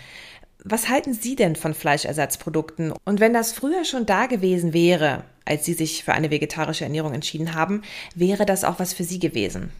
Was 0.64 0.88
halten 0.88 1.14
Sie 1.14 1.36
denn 1.36 1.56
von 1.56 1.72
Fleischersatzprodukten? 1.72 2.92
Und 3.04 3.20
wenn 3.20 3.32
das 3.32 3.52
früher 3.52 3.84
schon 3.84 4.04
da 4.04 4.26
gewesen 4.26 4.74
wäre, 4.74 5.24
als 5.46 5.64
Sie 5.64 5.72
sich 5.72 6.04
für 6.04 6.12
eine 6.12 6.30
vegetarische 6.30 6.84
Ernährung 6.84 7.14
entschieden 7.14 7.54
haben, 7.54 7.82
wäre 8.14 8.44
das 8.44 8.64
auch 8.64 8.78
was 8.78 8.92
für 8.92 9.04
Sie 9.04 9.18
gewesen? 9.18 9.70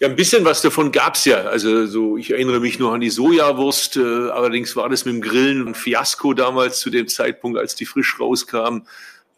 Ja, 0.00 0.06
ein 0.06 0.14
bisschen 0.14 0.44
was 0.44 0.62
davon 0.62 0.92
gab's 0.92 1.24
ja. 1.24 1.38
Also 1.38 1.86
so, 1.86 2.16
ich 2.16 2.30
erinnere 2.30 2.60
mich 2.60 2.78
noch 2.78 2.92
an 2.92 3.00
die 3.00 3.10
Sojawurst. 3.10 3.96
Äh, 3.96 4.00
allerdings 4.30 4.76
war 4.76 4.88
das 4.88 5.04
mit 5.04 5.14
dem 5.14 5.20
Grillen 5.20 5.66
ein 5.66 5.74
Fiasko 5.74 6.34
damals 6.34 6.78
zu 6.78 6.90
dem 6.90 7.08
Zeitpunkt, 7.08 7.58
als 7.58 7.74
die 7.74 7.86
frisch 7.86 8.20
rauskamen. 8.20 8.86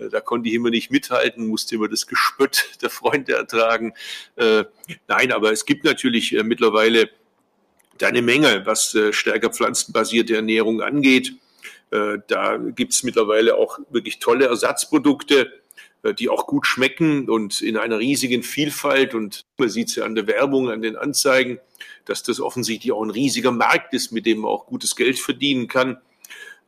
Äh, 0.00 0.08
da 0.08 0.20
konnte 0.20 0.48
ich 0.48 0.54
immer 0.54 0.70
nicht 0.70 0.90
mithalten, 0.90 1.46
musste 1.46 1.74
immer 1.74 1.88
das 1.88 2.06
Gespött 2.06 2.70
der 2.82 2.90
Freunde 2.90 3.34
ertragen. 3.34 3.94
Äh, 4.36 4.64
nein, 5.08 5.32
aber 5.32 5.52
es 5.52 5.66
gibt 5.66 5.84
natürlich 5.84 6.34
äh, 6.34 6.42
mittlerweile 6.42 7.10
eine 8.02 8.22
Menge, 8.22 8.64
was 8.64 8.96
stärker 9.10 9.50
pflanzenbasierte 9.50 10.34
Ernährung 10.34 10.80
angeht. 10.80 11.34
Da 11.90 12.56
gibt 12.56 12.94
es 12.94 13.02
mittlerweile 13.02 13.56
auch 13.56 13.78
wirklich 13.90 14.20
tolle 14.20 14.46
Ersatzprodukte, 14.46 15.52
die 16.18 16.30
auch 16.30 16.46
gut 16.46 16.66
schmecken 16.66 17.28
und 17.28 17.60
in 17.60 17.76
einer 17.76 17.98
riesigen 17.98 18.42
Vielfalt. 18.42 19.14
Und 19.14 19.42
man 19.58 19.68
sieht 19.68 19.88
es 19.88 19.96
ja 19.96 20.06
an 20.06 20.14
der 20.14 20.26
Werbung, 20.26 20.70
an 20.70 20.80
den 20.80 20.96
Anzeigen, 20.96 21.58
dass 22.06 22.22
das 22.22 22.40
offensichtlich 22.40 22.90
auch 22.90 23.02
ein 23.02 23.10
riesiger 23.10 23.52
Markt 23.52 23.92
ist, 23.92 24.12
mit 24.12 24.24
dem 24.24 24.38
man 24.38 24.50
auch 24.50 24.64
gutes 24.64 24.96
Geld 24.96 25.18
verdienen 25.18 25.68
kann. 25.68 25.98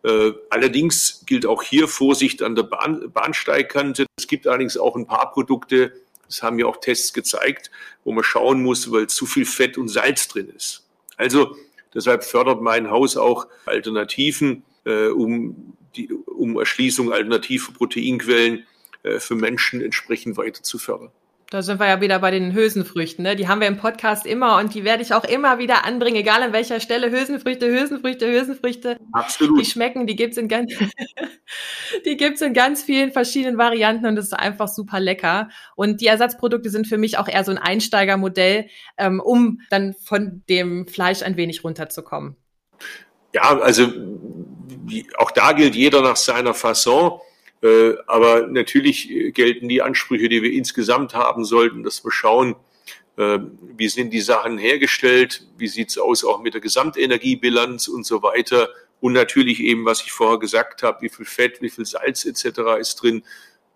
Äh, 0.05 0.33
allerdings 0.51 1.23
gilt 1.27 1.47
auch 1.47 1.63
hier 1.63 1.87
Vorsicht 1.89 2.43
an 2.43 2.55
der 2.55 2.65
Bahn, 2.65 3.11
Bahnsteigkante. 3.13 4.07
Es 4.17 4.27
gibt 4.27 4.47
allerdings 4.47 4.77
auch 4.77 4.97
ein 4.97 5.07
paar 5.07 5.31
Produkte, 5.33 5.93
das 6.27 6.43
haben 6.43 6.59
ja 6.59 6.67
auch 6.67 6.79
Tests 6.79 7.13
gezeigt, 7.13 7.71
wo 8.05 8.13
man 8.13 8.25
schauen 8.25 8.63
muss, 8.63 8.91
weil 8.91 9.07
zu 9.07 9.27
viel 9.27 9.45
Fett 9.45 9.79
und 9.79 9.89
Salz 9.89 10.29
drin 10.29 10.49
ist. 10.49 10.87
Also 11.17 11.57
deshalb 11.95 12.25
fördert 12.25 12.63
mein 12.63 12.91
Haus 12.91 13.17
auch 13.17 13.47
Alternativen, 13.67 14.65
äh, 14.85 15.09
um 15.09 15.77
die 15.95 16.13
um 16.13 16.59
Erschließung 16.59 17.13
alternativer 17.13 17.73
Proteinquellen 17.73 18.67
äh, 19.03 19.21
für 19.21 19.35
Menschen 19.35 19.83
entsprechend 19.83 20.37
weiter 20.37 20.63
zu 20.63 20.79
fördern. 20.79 21.11
Da 21.53 21.61
sind 21.61 21.79
wir 21.79 21.87
ja 21.87 22.01
wieder 22.01 22.19
bei 22.19 22.31
den 22.31 22.55
Hülsenfrüchten. 22.55 23.25
Ne? 23.25 23.37
Die 23.37 23.47
haben 23.47 23.61
wir 23.61 23.69
im 23.69 23.77
Podcast 23.77 24.25
immer 24.25 24.57
und 24.57 24.73
die 24.73 24.85
werde 24.85 25.03
ich 25.03 25.13
auch 25.13 25.25
immer 25.25 25.59
wieder 25.59 25.85
anbringen, 25.85 26.17
egal 26.17 26.43
an 26.43 26.55
welcher 26.55 26.81
Stelle. 26.81 27.11
Hülsenfrüchte, 27.11 27.67
Hülsenfrüchte, 27.67 28.27
Hülsenfrüchte. 28.27 28.97
Absolut. 29.13 29.61
Die 29.61 29.67
schmecken, 29.67 30.07
die 30.07 30.17
gibt's 30.17 30.39
in 30.39 30.49
ganz, 30.49 30.73
die 32.07 32.17
gibt's 32.17 32.41
in 32.41 32.55
ganz 32.55 32.83
vielen 32.83 33.13
verschiedenen 33.13 33.59
Varianten 33.59 34.07
und 34.07 34.17
das 34.17 34.25
ist 34.25 34.33
einfach 34.33 34.67
super 34.67 34.99
lecker. 34.99 35.51
Und 35.77 36.01
die 36.01 36.07
Ersatzprodukte 36.07 36.71
sind 36.71 36.87
für 36.87 36.97
mich 36.97 37.19
auch 37.19 37.29
eher 37.29 37.45
so 37.45 37.51
ein 37.51 37.59
Einsteigermodell, 37.59 38.69
ähm, 38.97 39.21
um 39.21 39.61
dann 39.69 39.93
von 39.93 40.43
dem 40.49 40.87
Fleisch 40.87 41.21
ein 41.23 41.37
wenig 41.37 41.65
runterzukommen. 41.65 42.37
Ja, 43.35 43.59
also 43.59 43.93
auch 45.19 45.31
da 45.33 45.53
gilt 45.53 45.75
jeder 45.75 46.01
nach 46.01 46.17
seiner 46.17 46.55
Fasson. 46.55 47.21
Äh, 47.63 47.95
aber 48.07 48.49
natürlich 48.49 49.11
äh, 49.11 49.31
gelten 49.31 49.69
die 49.69 49.83
Ansprüche, 49.83 50.29
die 50.29 50.43
wir 50.43 50.53
insgesamt 50.53 51.15
haben 51.15 51.45
sollten, 51.45 51.85
dass 51.85 52.05
wir 52.05 52.11
schauen, 52.11 52.57
äh, 53.17 53.39
wie 53.77 53.89
sind 53.89 54.13
die 54.13 54.21
Sachen 54.21 54.59
hergestellt, 54.59 55.47
wie 55.59 55.69
sieht's 55.69 55.97
aus 55.97 56.25
auch 56.25 56.43
mit 56.43 56.55
der 56.55 56.61
Gesamtenergiebilanz 56.61 57.89
und 57.89 58.05
so 58.05 58.23
weiter. 58.23 58.69
Und 59.01 59.13
natürlich 59.13 59.61
eben, 59.61 59.85
was 59.85 60.03
ich 60.03 60.13
vorher 60.13 60.39
gesagt 60.39 60.83
habe, 60.83 61.03
wie 61.03 61.09
viel 61.09 61.25
Fett, 61.25 61.63
wie 61.63 61.71
viel 61.71 61.87
Salz 61.87 62.25
etc. 62.25 62.61
ist 62.81 62.97
drin, 62.97 63.23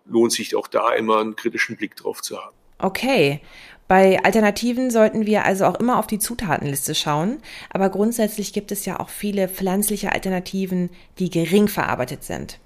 lohnt 0.05 0.33
sich 0.33 0.55
auch 0.57 0.69
da 0.69 0.93
immer 0.93 1.21
einen 1.21 1.37
kritischen 1.37 1.77
Blick 1.77 1.97
drauf 1.97 2.23
zu 2.23 2.39
haben. 2.39 2.57
Okay. 2.79 3.41
Bei 3.89 4.23
Alternativen 4.25 4.91
sollten 4.91 5.27
wir 5.27 5.45
also 5.45 5.65
auch 5.65 5.77
immer 5.77 5.99
auf 5.99 6.09
die 6.09 6.19
Zutatenliste 6.19 6.97
schauen, 6.97 7.39
aber 7.71 7.89
grundsätzlich 7.89 8.53
gibt 8.53 8.73
es 8.73 8.85
ja 8.85 8.99
auch 8.99 9.11
viele 9.11 9.49
pflanzliche 9.49 10.11
Alternativen, 10.11 10.91
die 11.21 11.31
gering 11.31 11.69
verarbeitet 11.69 12.25
sind. 12.25 12.59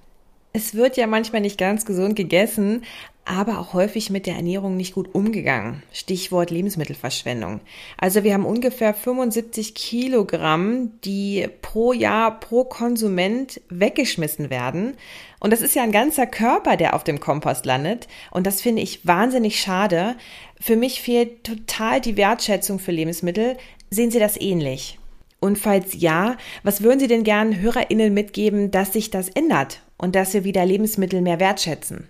Es 0.52 0.74
wird 0.74 0.96
ja 0.96 1.06
manchmal 1.06 1.42
nicht 1.42 1.58
ganz 1.58 1.84
gesund 1.84 2.16
gegessen, 2.16 2.82
aber 3.24 3.60
auch 3.60 3.72
häufig 3.72 4.10
mit 4.10 4.26
der 4.26 4.34
Ernährung 4.34 4.76
nicht 4.76 4.94
gut 4.94 5.14
umgegangen. 5.14 5.84
Stichwort 5.92 6.50
Lebensmittelverschwendung. 6.50 7.60
Also 7.96 8.24
wir 8.24 8.34
haben 8.34 8.44
ungefähr 8.44 8.92
75 8.92 9.76
Kilogramm, 9.76 10.90
die 11.04 11.46
pro 11.62 11.92
Jahr 11.92 12.40
pro 12.40 12.64
Konsument 12.64 13.60
weggeschmissen 13.68 14.50
werden. 14.50 14.96
Und 15.38 15.52
das 15.52 15.62
ist 15.62 15.76
ja 15.76 15.84
ein 15.84 15.92
ganzer 15.92 16.26
Körper, 16.26 16.76
der 16.76 16.94
auf 16.94 17.04
dem 17.04 17.20
Kompost 17.20 17.64
landet. 17.64 18.08
Und 18.32 18.44
das 18.48 18.60
finde 18.60 18.82
ich 18.82 19.06
wahnsinnig 19.06 19.60
schade. 19.60 20.16
Für 20.60 20.74
mich 20.74 21.00
fehlt 21.00 21.44
total 21.44 22.00
die 22.00 22.16
Wertschätzung 22.16 22.80
für 22.80 22.90
Lebensmittel. 22.90 23.56
Sehen 23.90 24.10
Sie 24.10 24.18
das 24.18 24.40
ähnlich? 24.40 24.98
Und 25.38 25.58
falls 25.58 26.00
ja, 26.00 26.36
was 26.64 26.82
würden 26.82 26.98
Sie 26.98 27.06
denn 27.06 27.22
gern 27.22 27.60
HörerInnen 27.60 28.12
mitgeben, 28.12 28.72
dass 28.72 28.92
sich 28.92 29.10
das 29.10 29.28
ändert 29.28 29.80
und 30.00 30.14
dass 30.14 30.34
wir 30.34 30.44
wieder 30.44 30.64
Lebensmittel 30.64 31.20
mehr 31.20 31.40
wertschätzen? 31.40 32.08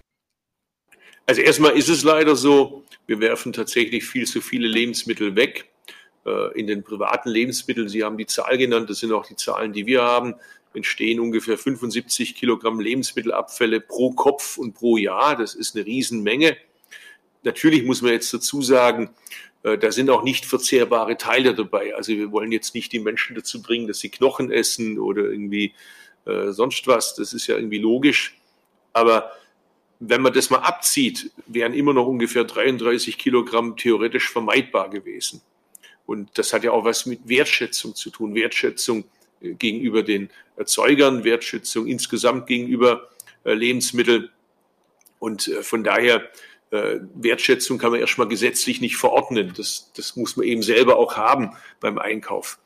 Also 1.26 1.42
erstmal 1.42 1.76
ist 1.76 1.88
es 1.88 2.03
leider 2.03 2.37
so, 2.37 2.85
wir 3.07 3.20
werfen 3.20 3.53
tatsächlich 3.53 4.05
viel 4.05 4.26
zu 4.26 4.40
viele 4.40 4.66
Lebensmittel 4.66 5.37
weg. 5.37 5.70
Äh, 6.26 6.59
in 6.59 6.66
den 6.66 6.83
privaten 6.83 7.29
Lebensmitteln, 7.29 7.88
Sie 7.88 8.05
haben 8.05 8.18
die 8.18 8.26
Zahl 8.26 8.59
genannt, 8.59 8.90
das 8.90 8.98
sind 8.98 9.12
auch 9.12 9.26
die 9.26 9.37
Zahlen, 9.37 9.72
die 9.72 9.87
wir 9.87 10.03
haben, 10.03 10.35
entstehen 10.74 11.18
ungefähr 11.20 11.59
75 11.59 12.35
Kilogramm 12.35 12.81
Lebensmittelabfälle 12.81 13.81
pro 13.81 14.12
Kopf 14.12 14.57
und 14.57 14.74
pro 14.74 14.96
Jahr. 14.96 15.37
Das 15.37 15.55
ist 15.55 15.74
eine 15.74 15.85
Riesenmenge. 15.85 16.57
Natürlich 17.42 17.85
muss 17.85 18.03
man 18.03 18.12
jetzt 18.12 18.33
dazu 18.33 18.62
sagen, 18.62 19.11
äh, 19.62 19.79
da 19.79 19.90
sind 19.90 20.11
auch 20.11 20.22
nicht 20.22 20.44
verzehrbare 20.46 21.16
Teile 21.16 21.55
dabei. 21.55 21.94
Also 21.94 22.12
wir 22.12 22.31
wollen 22.33 22.53
jetzt 22.53 22.74
nicht 22.74 22.92
die 22.92 23.00
Menschen 23.00 23.35
dazu 23.35 23.62
bringen, 23.62 23.88
dass 23.88 23.98
sie 23.98 24.11
Knochen 24.11 24.50
essen 24.50 24.98
oder 24.98 25.22
irgendwie 25.22 25.74
äh, 26.26 26.52
sonst 26.52 26.87
was. 26.87 27.14
Das 27.14 27.33
ist 27.33 27.46
ja 27.46 27.56
irgendwie 27.56 27.78
logisch. 27.78 28.37
Aber 28.92 29.33
wenn 30.00 30.22
man 30.22 30.33
das 30.33 30.50
mal 30.50 30.59
abzieht, 30.59 31.30
wären 31.46 31.74
immer 31.74 31.92
noch 31.92 32.06
ungefähr 32.06 32.44
33 32.44 33.18
Kilogramm 33.18 33.76
theoretisch 33.76 34.30
vermeidbar 34.30 34.88
gewesen. 34.88 35.42
Und 36.06 36.30
das 36.38 36.52
hat 36.52 36.64
ja 36.64 36.72
auch 36.72 36.85
was 36.85 37.06
mit 37.06 37.28
Wertschätzung 37.28 37.94
zu 37.94 38.11
tun. 38.11 38.35
Wertschätzung 38.35 39.04
äh, 39.40 39.52
gegenüber 39.52 40.02
den 40.02 40.30
Erzeugern, 40.56 41.22
Wertschätzung 41.24 41.87
insgesamt 41.87 42.46
gegenüber 42.46 43.09
äh, 43.44 43.52
Lebensmitteln. 43.52 44.30
Und 45.18 45.48
äh, 45.48 45.62
von 45.62 45.85
daher 45.85 46.28
Wertschätzung 46.72 47.78
kann 47.78 47.90
man 47.90 47.98
erstmal 47.98 48.28
gesetzlich 48.28 48.80
nicht 48.80 48.96
verordnen. 48.96 49.52
Das, 49.56 49.90
das 49.96 50.14
muss 50.14 50.37
man 50.37 50.46
eben 50.46 50.62
selber 50.62 50.98
auch 50.98 51.16
haben 51.16 51.56
beim 51.80 51.98
Einkauf. 51.98 52.61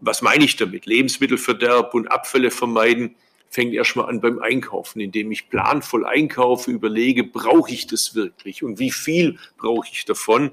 Was 0.00 0.22
meine 0.22 0.44
ich 0.44 0.56
damit? 0.56 0.86
Lebensmittelverderb 0.86 1.94
und 1.94 2.08
Abfälle 2.08 2.50
vermeiden 2.50 3.16
fängt 3.50 3.74
erstmal 3.74 4.08
an 4.08 4.20
beim 4.20 4.38
Einkaufen, 4.38 5.00
indem 5.00 5.32
ich 5.32 5.48
planvoll 5.48 6.06
einkaufe, 6.06 6.70
überlege, 6.70 7.24
brauche 7.24 7.72
ich 7.72 7.86
das 7.86 8.14
wirklich? 8.14 8.62
Und 8.62 8.78
wie 8.78 8.90
viel 8.90 9.38
brauche 9.56 9.88
ich 9.90 10.04
davon? 10.04 10.50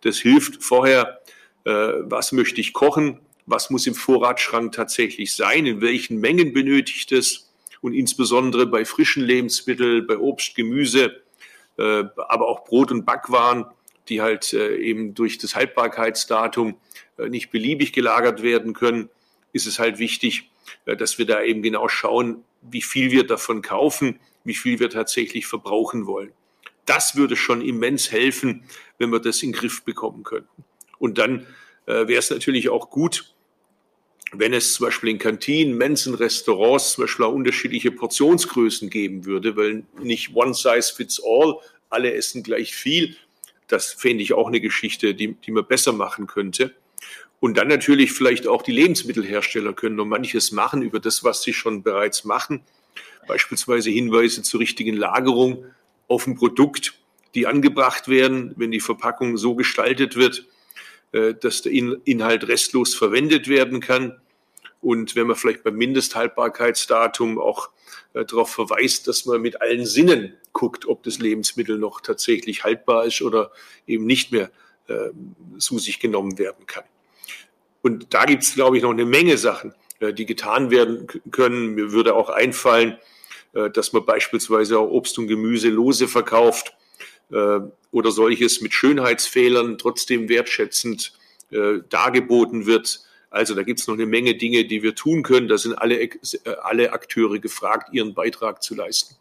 Das 0.00 0.18
hilft 0.18 0.62
vorher, 0.62 1.20
äh, 1.64 1.70
was 1.70 2.32
möchte 2.32 2.60
ich 2.60 2.72
kochen, 2.72 3.20
was 3.46 3.70
muss 3.70 3.86
im 3.86 3.94
Vorratsschrank 3.94 4.72
tatsächlich 4.72 5.34
sein, 5.34 5.66
in 5.66 5.80
welchen 5.80 6.18
Mengen 6.18 6.52
benötigt 6.52 7.12
es 7.12 7.50
und 7.80 7.94
insbesondere 7.94 8.66
bei 8.66 8.84
frischen 8.84 9.24
Lebensmitteln, 9.24 10.06
bei 10.06 10.16
Obst, 10.16 10.54
Gemüse, 10.54 11.22
äh, 11.78 12.04
aber 12.16 12.48
auch 12.48 12.64
Brot- 12.64 12.92
und 12.92 13.04
Backwaren, 13.04 13.66
die 14.10 14.20
halt 14.20 14.52
äh, 14.52 14.76
eben 14.76 15.14
durch 15.14 15.38
das 15.38 15.54
Haltbarkeitsdatum 15.54 16.76
äh, 17.16 17.28
nicht 17.28 17.50
beliebig 17.50 17.92
gelagert 17.92 18.42
werden 18.42 18.74
können, 18.74 19.08
ist 19.52 19.66
es 19.66 19.78
halt 19.78 19.98
wichtig, 19.98 20.50
dass 20.84 21.18
wir 21.18 21.26
da 21.26 21.42
eben 21.42 21.62
genau 21.62 21.88
schauen, 21.88 22.44
wie 22.62 22.82
viel 22.82 23.10
wir 23.10 23.26
davon 23.26 23.62
kaufen, 23.62 24.20
wie 24.44 24.54
viel 24.54 24.78
wir 24.78 24.90
tatsächlich 24.90 25.46
verbrauchen 25.46 26.06
wollen. 26.06 26.32
Das 26.86 27.16
würde 27.16 27.34
schon 27.34 27.60
immens 27.60 28.12
helfen, 28.12 28.62
wenn 28.98 29.10
wir 29.10 29.18
das 29.18 29.42
in 29.42 29.50
den 29.50 29.58
Griff 29.58 29.82
bekommen 29.82 30.22
könnten. 30.22 30.64
Und 30.98 31.18
dann 31.18 31.46
wäre 31.86 32.14
es 32.14 32.30
natürlich 32.30 32.68
auch 32.68 32.90
gut, 32.90 33.34
wenn 34.32 34.52
es 34.54 34.74
zum 34.74 34.86
Beispiel 34.86 35.10
in 35.10 35.18
Kantinen, 35.18 35.76
Mensen, 35.76 36.14
Restaurants 36.14 36.92
zum 36.92 37.02
Beispiel 37.02 37.26
auch 37.26 37.32
unterschiedliche 37.32 37.90
Portionsgrößen 37.90 38.88
geben 38.88 39.24
würde, 39.24 39.56
weil 39.56 39.82
nicht 40.00 40.34
one 40.36 40.54
size 40.54 40.94
fits 40.94 41.20
all, 41.24 41.56
alle 41.88 42.14
essen 42.14 42.42
gleich 42.42 42.74
viel. 42.74 43.16
Das 43.70 43.92
fände 43.92 44.22
ich 44.22 44.32
auch 44.32 44.48
eine 44.48 44.60
Geschichte, 44.60 45.14
die, 45.14 45.34
die 45.34 45.52
man 45.52 45.66
besser 45.66 45.92
machen 45.92 46.26
könnte. 46.26 46.74
Und 47.38 47.56
dann 47.56 47.68
natürlich 47.68 48.12
vielleicht 48.12 48.46
auch 48.46 48.62
die 48.62 48.72
Lebensmittelhersteller 48.72 49.72
können 49.72 49.96
noch 49.96 50.04
manches 50.04 50.52
machen 50.52 50.82
über 50.82 51.00
das, 51.00 51.24
was 51.24 51.42
sie 51.42 51.54
schon 51.54 51.82
bereits 51.82 52.24
machen. 52.24 52.62
Beispielsweise 53.26 53.90
Hinweise 53.90 54.42
zur 54.42 54.60
richtigen 54.60 54.96
Lagerung 54.96 55.64
auf 56.08 56.26
ein 56.26 56.34
Produkt, 56.34 56.94
die 57.34 57.46
angebracht 57.46 58.08
werden, 58.08 58.52
wenn 58.56 58.72
die 58.72 58.80
Verpackung 58.80 59.36
so 59.36 59.54
gestaltet 59.54 60.16
wird, 60.16 60.44
äh, 61.12 61.34
dass 61.34 61.62
der 61.62 61.72
Inhalt 61.72 62.48
restlos 62.48 62.94
verwendet 62.94 63.48
werden 63.48 63.80
kann. 63.80 64.20
Und 64.82 65.14
wenn 65.14 65.26
man 65.26 65.36
vielleicht 65.36 65.62
beim 65.62 65.76
Mindesthaltbarkeitsdatum 65.76 67.38
auch 67.38 67.70
äh, 68.14 68.24
darauf 68.24 68.50
verweist, 68.50 69.06
dass 69.06 69.26
man 69.26 69.40
mit 69.40 69.62
allen 69.62 69.86
Sinnen 69.86 70.34
guckt, 70.52 70.86
ob 70.86 71.02
das 71.02 71.18
Lebensmittel 71.18 71.78
noch 71.78 72.00
tatsächlich 72.00 72.64
haltbar 72.64 73.06
ist 73.06 73.22
oder 73.22 73.52
eben 73.86 74.06
nicht 74.06 74.32
mehr 74.32 74.50
äh, 74.88 75.10
zu 75.58 75.78
sich 75.78 76.00
genommen 76.00 76.38
werden 76.38 76.66
kann. 76.66 76.84
Und 77.82 78.12
da 78.12 78.24
gibt 78.24 78.42
es, 78.42 78.54
glaube 78.54 78.76
ich, 78.76 78.82
noch 78.82 78.90
eine 78.90 79.06
Menge 79.06 79.38
Sachen, 79.38 79.74
äh, 80.00 80.12
die 80.12 80.26
getan 80.26 80.70
werden 80.70 81.06
können. 81.30 81.74
Mir 81.74 81.92
würde 81.92 82.14
auch 82.14 82.28
einfallen, 82.28 82.98
äh, 83.52 83.70
dass 83.70 83.92
man 83.92 84.04
beispielsweise 84.04 84.78
auch 84.78 84.90
Obst 84.90 85.18
und 85.18 85.28
Gemüse 85.28 85.68
lose 85.68 86.08
verkauft 86.08 86.74
äh, 87.30 87.60
oder 87.90 88.10
solches 88.10 88.60
mit 88.60 88.74
Schönheitsfehlern 88.74 89.78
trotzdem 89.78 90.28
wertschätzend 90.28 91.12
äh, 91.50 91.78
dargeboten 91.88 92.66
wird. 92.66 93.00
Also 93.30 93.54
da 93.54 93.62
gibt 93.62 93.80
es 93.80 93.86
noch 93.86 93.94
eine 93.94 94.06
Menge 94.06 94.34
Dinge, 94.34 94.64
die 94.64 94.82
wir 94.82 94.94
tun 94.94 95.22
können. 95.22 95.48
Da 95.48 95.56
sind 95.56 95.74
alle, 95.74 96.00
äh, 96.00 96.10
alle 96.62 96.92
Akteure 96.92 97.38
gefragt, 97.38 97.92
ihren 97.92 98.14
Beitrag 98.14 98.62
zu 98.62 98.74
leisten. 98.74 99.14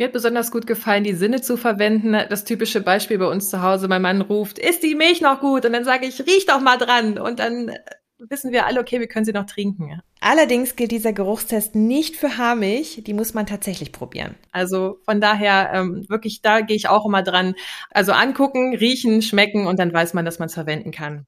Mir 0.00 0.06
hat 0.06 0.14
besonders 0.14 0.50
gut 0.50 0.66
gefallen, 0.66 1.04
die 1.04 1.12
Sinne 1.12 1.42
zu 1.42 1.58
verwenden. 1.58 2.12
Das 2.30 2.44
typische 2.44 2.80
Beispiel 2.80 3.18
bei 3.18 3.26
uns 3.26 3.50
zu 3.50 3.60
Hause, 3.60 3.86
mein 3.86 4.00
Mann 4.00 4.22
ruft, 4.22 4.58
ist 4.58 4.82
die 4.82 4.94
Milch 4.94 5.20
noch 5.20 5.40
gut? 5.40 5.66
Und 5.66 5.74
dann 5.74 5.84
sage 5.84 6.06
ich, 6.06 6.22
riech 6.22 6.46
doch 6.46 6.62
mal 6.62 6.78
dran. 6.78 7.18
Und 7.18 7.38
dann 7.38 7.70
wissen 8.16 8.50
wir 8.50 8.64
alle, 8.64 8.80
okay, 8.80 8.98
wir 8.98 9.08
können 9.08 9.26
sie 9.26 9.34
noch 9.34 9.44
trinken. 9.44 10.00
Allerdings 10.22 10.74
gilt 10.74 10.90
dieser 10.90 11.12
Geruchstest 11.12 11.74
nicht 11.74 12.16
für 12.16 12.38
Haarmilch, 12.38 13.02
die 13.06 13.12
muss 13.12 13.34
man 13.34 13.44
tatsächlich 13.44 13.92
probieren. 13.92 14.36
Also 14.52 14.96
von 15.04 15.20
daher 15.20 15.70
ähm, 15.74 16.06
wirklich, 16.08 16.40
da 16.40 16.62
gehe 16.62 16.76
ich 16.76 16.88
auch 16.88 17.04
immer 17.04 17.22
dran. 17.22 17.54
Also 17.90 18.12
angucken, 18.12 18.74
riechen, 18.74 19.20
schmecken 19.20 19.66
und 19.66 19.78
dann 19.78 19.92
weiß 19.92 20.14
man, 20.14 20.24
dass 20.24 20.38
man 20.38 20.46
es 20.46 20.54
verwenden 20.54 20.92
kann. 20.92 21.26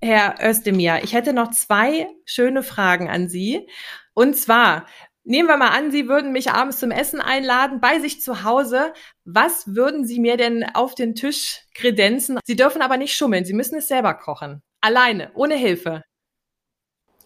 Herr 0.00 0.36
Özdemir, 0.42 1.00
ich 1.02 1.12
hätte 1.12 1.34
noch 1.34 1.50
zwei 1.50 2.06
schöne 2.24 2.62
Fragen 2.62 3.10
an 3.10 3.28
Sie. 3.28 3.68
Und 4.14 4.38
zwar, 4.38 4.86
nehmen 5.26 5.48
wir 5.48 5.56
mal 5.56 5.70
an, 5.70 5.90
Sie 5.90 6.08
würden 6.08 6.32
mich 6.32 6.50
abends 6.50 6.78
zum 6.78 6.90
Essen 6.90 7.20
einladen, 7.20 7.80
bei 7.80 8.00
sich 8.00 8.22
zu 8.22 8.44
Hause. 8.44 8.94
Was 9.24 9.74
würden 9.74 10.06
Sie 10.06 10.20
mir 10.20 10.36
denn 10.36 10.64
auf 10.74 10.94
den 10.94 11.14
Tisch 11.14 11.60
kredenzen? 11.74 12.38
Sie 12.44 12.56
dürfen 12.56 12.80
aber 12.80 12.96
nicht 12.96 13.14
schummeln, 13.16 13.44
Sie 13.44 13.52
müssen 13.52 13.76
es 13.76 13.88
selber 13.88 14.14
kochen. 14.14 14.62
Alleine, 14.80 15.30
ohne 15.34 15.56
Hilfe. 15.56 16.02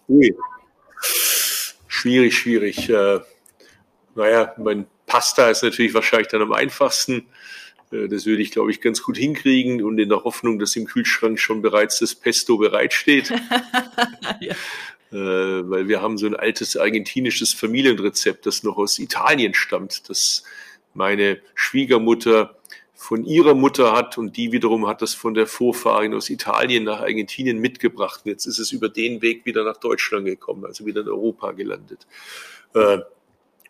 Ui. 0.08 0.34
Schwierig, 1.86 2.36
schwierig. 2.36 2.88
Äh, 2.88 3.20
naja, 4.14 4.54
mein 4.56 4.86
Pasta 5.06 5.50
ist 5.50 5.62
natürlich 5.62 5.94
wahrscheinlich 5.94 6.28
dann 6.28 6.42
am 6.42 6.52
einfachsten. 6.52 7.28
Äh, 7.92 8.08
das 8.08 8.26
würde 8.26 8.42
ich, 8.42 8.50
glaube 8.50 8.70
ich, 8.70 8.80
ganz 8.80 9.02
gut 9.02 9.18
hinkriegen 9.18 9.82
und 9.82 9.98
in 9.98 10.08
der 10.08 10.24
Hoffnung, 10.24 10.58
dass 10.58 10.74
im 10.76 10.86
Kühlschrank 10.86 11.38
schon 11.38 11.62
bereits 11.62 11.98
das 11.98 12.14
Pesto 12.14 12.56
bereitsteht. 12.56 13.30
ja. 14.40 14.54
Äh, 15.12 15.16
weil 15.16 15.88
wir 15.88 16.02
haben 16.02 16.18
so 16.18 16.26
ein 16.26 16.36
altes 16.36 16.76
argentinisches 16.76 17.52
Familienrezept, 17.52 18.46
das 18.46 18.62
noch 18.62 18.76
aus 18.76 18.98
Italien 18.98 19.54
stammt, 19.54 20.08
das 20.08 20.44
meine 20.94 21.40
Schwiegermutter 21.54 22.56
von 22.94 23.24
ihrer 23.24 23.54
Mutter 23.54 23.92
hat 23.92 24.18
und 24.18 24.36
die 24.36 24.52
wiederum 24.52 24.86
hat 24.86 25.02
das 25.02 25.14
von 25.14 25.34
der 25.34 25.46
Vorfahrin 25.46 26.14
aus 26.14 26.28
Italien 26.28 26.84
nach 26.84 27.00
Argentinien 27.00 27.58
mitgebracht. 27.58 28.20
Und 28.24 28.30
jetzt 28.30 28.46
ist 28.46 28.58
es 28.58 28.72
über 28.72 28.88
den 28.88 29.22
Weg 29.22 29.46
wieder 29.46 29.64
nach 29.64 29.78
Deutschland 29.78 30.26
gekommen, 30.26 30.64
also 30.64 30.84
wieder 30.86 31.00
in 31.00 31.08
Europa 31.08 31.52
gelandet. 31.52 32.06
Äh, 32.74 32.98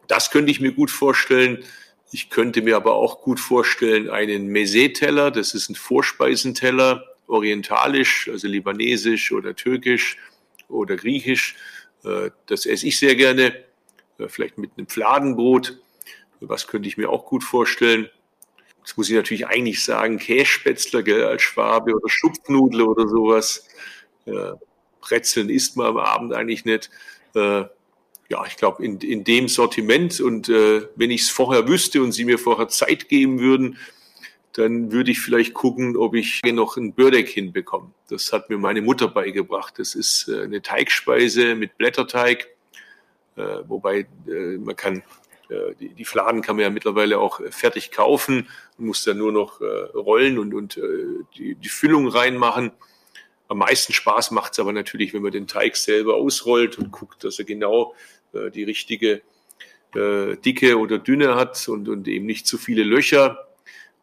das 0.09 0.31
könnte 0.31 0.51
ich 0.51 0.61
mir 0.61 0.73
gut 0.73 0.91
vorstellen. 0.91 1.65
Ich 2.11 2.29
könnte 2.29 2.61
mir 2.61 2.77
aber 2.77 2.95
auch 2.95 3.23
gut 3.23 3.39
vorstellen 3.39 4.11
einen 4.11 4.51
Mezé-Teller, 4.51 5.31
das 5.31 5.55
ist 5.55 5.71
ein 5.71 5.77
Vorspeisenteller, 5.77 7.05
orientalisch, 7.29 8.29
also 8.29 8.49
libanesisch 8.49 9.31
oder 9.31 9.55
türkisch 9.55 10.19
oder 10.71 10.97
griechisch. 10.97 11.57
Äh, 12.05 12.31
das 12.47 12.67
esse 12.67 12.87
ich 12.87 12.99
sehr 12.99 13.15
gerne, 13.15 13.55
äh, 14.19 14.29
vielleicht 14.29 14.59
mit 14.59 14.73
einem 14.77 14.87
Fladenbrot. 14.87 15.79
Was 16.41 16.67
könnte 16.67 16.89
ich 16.89 16.97
mir 16.97 17.11
auch 17.11 17.27
gut 17.27 17.45
vorstellen? 17.45 18.09
Jetzt 18.79 18.97
muss 18.97 19.11
ich 19.11 19.15
natürlich 19.15 19.47
eigentlich 19.47 19.85
sagen, 19.85 20.19
Kässpätzler 20.19 21.03
gell, 21.03 21.25
als 21.25 21.43
Schwabe 21.43 21.95
oder 21.95 22.09
Schupfnudel 22.09 22.83
oder 22.83 23.07
sowas. 23.09 23.67
Äh, 24.25 24.53
Brezeln 25.01 25.51
isst 25.51 25.77
man 25.77 25.89
am 25.89 25.97
Abend 25.99 26.33
eigentlich 26.35 26.65
nicht. 26.65 26.91
Ja, 27.33 28.45
ich 28.47 28.57
glaube, 28.57 28.85
in, 28.85 28.99
in 28.99 29.25
dem 29.25 29.49
Sortiment 29.49 30.21
und 30.21 30.49
wenn 30.49 31.11
ich 31.11 31.23
es 31.23 31.31
vorher 31.31 31.67
wüsste 31.69 32.03
und 32.03 32.13
Sie 32.13 32.25
mir 32.25 32.39
vorher 32.39 32.69
Zeit 32.69 33.09
geben 33.09 33.39
würden, 33.41 33.79
dann 34.55 34.91
würde 34.91 35.11
ich 35.13 35.21
vielleicht 35.21 35.55
gucken, 35.55 35.97
ob 35.97 36.15
ich 36.15 36.41
noch 36.45 36.77
ein 36.77 36.93
Bördeck 36.93 37.29
hinbekomme. 37.29 37.93
Das 38.09 38.33
hat 38.33 38.51
mir 38.51 38.59
meine 38.59 38.83
Mutter 38.83 39.09
beigebracht. 39.09 39.79
Das 39.79 39.95
ist 39.95 40.29
äh, 40.29 40.43
eine 40.43 40.61
Teigspeise 40.61 41.55
mit 41.55 41.79
Blätterteig, 41.79 42.49
äh, 43.37 43.59
wobei 43.67 44.07
äh, 44.27 44.57
man 44.59 44.77
kann 44.77 45.03
die, 45.81 45.89
die 45.89 46.05
Fladen 46.05 46.43
kann 46.43 46.55
man 46.55 46.63
ja 46.63 46.71
mittlerweile 46.71 47.19
auch 47.19 47.41
fertig 47.51 47.91
kaufen, 47.91 48.49
man 48.79 48.87
muss 48.87 49.03
dann 49.03 49.19
nur 49.19 49.33
noch 49.33 49.61
rollen 49.61 50.39
und, 50.39 50.55
und 50.55 50.81
die, 51.37 51.57
die 51.57 51.69
Füllung 51.69 52.07
reinmachen. 52.07 52.71
Am 53.49 53.59
meisten 53.59 53.93
Spaß 53.93 54.31
macht 54.31 54.53
es 54.53 54.61
aber 54.61 54.73
natürlich, 54.73 55.13
wenn 55.13 55.23
man 55.23 55.33
den 55.33 55.49
Teig 55.49 55.75
selber 55.75 56.15
ausrollt 56.15 56.79
und 56.79 56.93
guckt, 56.93 57.25
dass 57.25 57.41
er 57.41 57.47
genau 57.47 57.97
die 58.33 58.63
richtige 58.63 59.23
Dicke 59.93 60.79
oder 60.79 61.01
Dünne 61.01 61.35
hat 61.35 61.69
und, 61.69 61.89
und 61.89 62.07
eben 62.07 62.27
nicht 62.27 62.47
zu 62.47 62.57
viele 62.57 62.85
Löcher. 62.85 63.50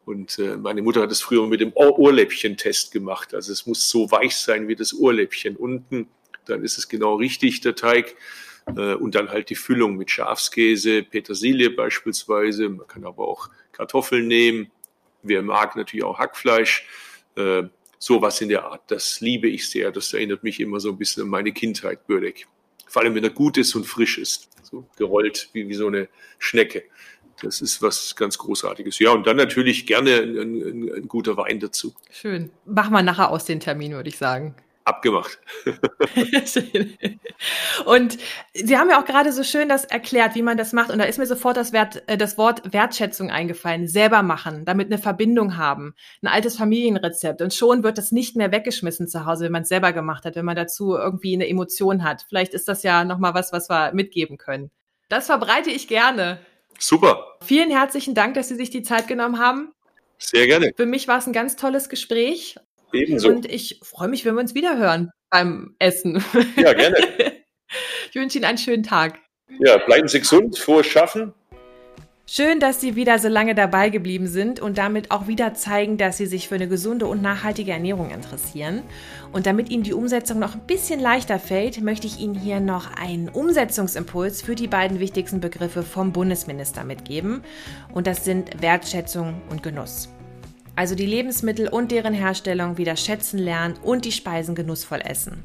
Und 0.08 0.40
äh, 0.40 0.56
meine 0.56 0.82
Mutter 0.82 1.02
hat 1.02 1.12
es 1.12 1.20
früher 1.20 1.46
mit 1.48 1.60
dem 1.60 1.74
Ohrläppchen-Test 1.76 2.94
gemacht. 2.94 3.34
Also 3.34 3.52
es 3.52 3.66
muss 3.66 3.90
so 3.90 4.10
weich 4.10 4.38
sein 4.38 4.70
wie 4.70 4.76
das 4.76 4.98
Ohrläppchen 4.98 5.58
unten. 5.58 6.08
Dann 6.46 6.64
ist 6.64 6.78
es 6.78 6.88
genau 6.88 7.16
richtig, 7.16 7.60
der 7.60 7.76
Teig. 7.76 8.16
Äh, 8.68 8.94
und 8.94 9.16
dann 9.16 9.30
halt 9.30 9.50
die 9.50 9.56
Füllung 9.56 9.98
mit 9.98 10.10
Schafskäse, 10.10 11.04
Petersilie 11.04 11.72
beispielsweise. 11.72 12.70
Man 12.70 12.88
kann 12.88 13.04
aber 13.04 13.28
auch 13.28 13.50
Kartoffeln 13.74 14.30
nehmen. 14.30 14.72
Wer 15.24 15.42
mag, 15.42 15.76
natürlich 15.76 16.06
auch 16.06 16.20
Hackfleisch. 16.20 16.88
Äh, 17.36 17.64
sowas 18.00 18.40
in 18.40 18.48
der 18.48 18.64
Art. 18.64 18.90
Das 18.90 19.20
liebe 19.20 19.50
ich 19.50 19.70
sehr. 19.70 19.92
Das 19.92 20.14
erinnert 20.14 20.42
mich 20.42 20.62
immer 20.62 20.80
so 20.80 20.92
ein 20.92 20.98
bisschen 20.98 21.24
an 21.24 21.30
meine 21.30 21.52
Kindheit, 21.52 22.08
Bördeck. 22.08 22.48
Vor 22.88 23.02
allem, 23.02 23.14
wenn 23.14 23.26
er 23.26 23.30
gut 23.30 23.58
ist 23.58 23.76
und 23.76 23.84
frisch 23.84 24.18
ist. 24.18 24.48
So 24.64 24.88
gerollt 24.96 25.50
wie, 25.52 25.68
wie 25.68 25.74
so 25.74 25.88
eine 25.88 26.08
Schnecke. 26.40 26.84
Das 27.42 27.62
ist 27.62 27.82
was 27.82 28.16
ganz 28.16 28.38
Großartiges. 28.38 29.00
Ja, 29.00 29.12
und 29.12 29.28
dann 29.28 29.38
natürlich 29.38 29.86
gerne 29.86 30.16
ein, 30.16 30.38
ein, 30.38 30.96
ein 30.96 31.08
guter 31.08 31.38
Wein 31.38 31.60
dazu. 31.60 31.94
Schön. 32.12 32.52
Machen 32.66 32.94
wir 32.94 33.04
nachher 33.04 33.30
aus 33.30 33.46
den 33.46 33.60
Termin, 33.60 33.94
würde 33.94 34.10
ich 34.10 34.18
sagen 34.18 34.56
abgemacht. 34.88 35.40
und 37.86 38.18
Sie 38.54 38.78
haben 38.78 38.90
ja 38.90 39.00
auch 39.00 39.06
gerade 39.06 39.34
so 39.34 39.44
schön 39.44 39.70
das 39.70 39.84
erklärt, 39.84 40.36
wie 40.36 40.42
man 40.42 40.58
das 40.58 40.74
macht. 40.74 40.90
Und 40.90 41.00
da 41.00 41.04
ist 41.04 41.20
mir 41.20 41.26
sofort 41.26 41.58
das, 41.58 41.74
Wert, 41.74 42.04
äh, 42.08 42.18
das 42.18 42.38
Wort 42.38 42.74
Wertschätzung 42.74 43.30
eingefallen. 43.30 43.88
Selber 43.88 44.24
machen, 44.24 44.66
damit 44.66 44.88
eine 44.88 44.98
Verbindung 44.98 45.58
haben. 45.58 45.94
Ein 46.24 46.28
altes 46.28 46.56
Familienrezept. 46.56 47.42
Und 47.42 47.54
schon 47.54 47.84
wird 47.84 47.98
das 47.98 48.12
nicht 48.12 48.38
mehr 48.38 48.52
weggeschmissen 48.52 49.08
zu 49.08 49.26
Hause, 49.26 49.46
wenn 49.46 49.52
man 49.52 49.64
es 49.64 49.70
selber 49.70 49.92
gemacht 49.92 50.26
hat, 50.26 50.36
wenn 50.36 50.46
man 50.46 50.56
dazu 50.56 50.96
irgendwie 50.96 51.34
eine 51.34 51.50
Emotion 51.50 52.04
hat. 52.04 52.26
Vielleicht 52.28 52.54
ist 52.54 52.70
das 52.70 52.84
ja 52.84 53.04
nochmal 53.04 53.34
was, 53.34 53.52
was 53.52 53.70
wir 53.70 53.92
mitgeben 53.94 54.38
können. 54.38 54.72
Das 55.10 55.26
verbreite 55.26 55.70
ich 55.70 55.88
gerne. 55.88 56.40
Super. 56.80 57.38
Vielen 57.44 57.72
herzlichen 57.72 58.16
Dank, 58.16 58.34
dass 58.36 58.50
Sie 58.50 58.56
sich 58.56 58.70
die 58.70 58.84
Zeit 58.84 59.08
genommen 59.08 59.40
haben. 59.40 59.72
Sehr 60.20 60.48
gerne. 60.48 60.72
Für 60.76 60.86
mich 60.86 61.08
war 61.08 61.20
es 61.20 61.28
ein 61.28 61.34
ganz 61.34 61.56
tolles 61.56 61.90
Gespräch 61.90 62.56
Ebenso. 62.94 63.30
Und 63.30 63.52
ich 63.52 63.80
freue 63.84 64.08
mich, 64.08 64.26
wenn 64.26 64.36
wir 64.36 64.42
uns 64.42 64.56
wieder 64.56 64.78
hören 64.78 65.12
beim 65.30 65.76
Essen. 65.80 66.24
Ja, 66.56 66.74
gerne. 66.74 66.98
Ich 68.10 68.16
wünsche 68.16 68.38
Ihnen 68.38 68.46
einen 68.46 68.58
schönen 68.58 68.84
Tag. 68.84 69.20
Ja, 69.60 69.78
bleiben 69.78 70.08
Sie 70.08 70.20
gesund, 70.20 70.58
frohes 70.58 70.88
Schaffen. 70.88 71.34
Schön, 72.30 72.60
dass 72.60 72.82
Sie 72.82 72.98
wieder 72.98 73.20
so 73.20 73.30
lange 73.30 73.56
dabei 73.56 73.90
geblieben 73.90 74.28
sind 74.28 74.60
und 74.60 74.78
damit 74.78 75.12
auch 75.12 75.28
wieder 75.28 75.54
zeigen, 75.54 75.98
dass 75.98 76.18
Sie 76.18 76.26
sich 76.26 76.50
für 76.50 76.56
eine 76.56 76.68
gesunde 76.68 77.08
und 77.08 77.22
nachhaltige 77.22 77.72
Ernährung 77.72 78.10
interessieren. 78.10 78.84
Und 79.32 79.46
damit 79.46 79.70
Ihnen 79.70 79.84
die 79.84 79.94
Umsetzung 79.94 80.38
noch 80.38 80.54
ein 80.54 80.68
bisschen 80.68 81.00
leichter 81.00 81.40
fällt, 81.40 81.82
möchte 81.82 82.06
ich 82.06 82.20
Ihnen 82.20 82.36
hier 82.36 82.60
noch 82.60 82.94
einen 82.98 83.30
Umsetzungsimpuls 83.30 84.42
für 84.42 84.56
die 84.56 84.68
beiden 84.68 85.00
wichtigsten 85.00 85.40
Begriffe 85.40 85.84
vom 85.84 86.12
Bundesminister 86.12 86.84
mitgeben. 86.84 87.44
Und 87.94 88.08
das 88.08 88.26
sind 88.26 88.62
Wertschätzung 88.62 89.42
und 89.50 89.64
Genuss 89.64 90.10
also 90.76 90.94
die 90.94 91.08
Lebensmittel 91.08 91.68
und 91.68 91.92
deren 91.92 92.14
Herstellung 92.14 92.78
wieder 92.78 92.96
schätzen 92.96 93.40
lernen 93.40 93.80
und 93.82 94.06
die 94.06 94.12
Speisen 94.12 94.54
genussvoll 94.54 95.02
essen. 95.02 95.44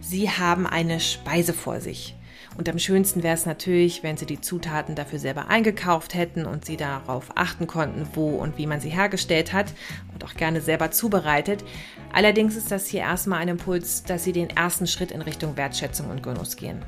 Sie 0.00 0.30
haben 0.30 0.64
eine 0.68 1.00
Speise 1.00 1.52
vor 1.52 1.80
sich. 1.80 2.14
Und 2.56 2.68
am 2.68 2.78
schönsten 2.78 3.22
wäre 3.22 3.34
es 3.34 3.46
natürlich, 3.46 4.02
wenn 4.02 4.16
Sie 4.16 4.26
die 4.26 4.40
Zutaten 4.40 4.94
dafür 4.94 5.18
selber 5.18 5.48
eingekauft 5.48 6.14
hätten 6.14 6.46
und 6.46 6.64
Sie 6.64 6.76
darauf 6.76 7.36
achten 7.36 7.66
konnten, 7.66 8.06
wo 8.14 8.36
und 8.36 8.58
wie 8.58 8.66
man 8.66 8.80
sie 8.80 8.90
hergestellt 8.90 9.52
hat 9.52 9.72
und 10.12 10.24
auch 10.24 10.34
gerne 10.34 10.60
selber 10.60 10.90
zubereitet. 10.90 11.64
Allerdings 12.12 12.54
ist 12.56 12.70
das 12.70 12.86
hier 12.86 13.00
erstmal 13.00 13.40
ein 13.40 13.48
Impuls, 13.48 14.04
dass 14.04 14.24
Sie 14.24 14.32
den 14.32 14.50
ersten 14.50 14.86
Schritt 14.86 15.10
in 15.10 15.20
Richtung 15.20 15.56
Wertschätzung 15.56 16.10
und 16.10 16.22
Genuss 16.22 16.56
gehen. 16.56 16.80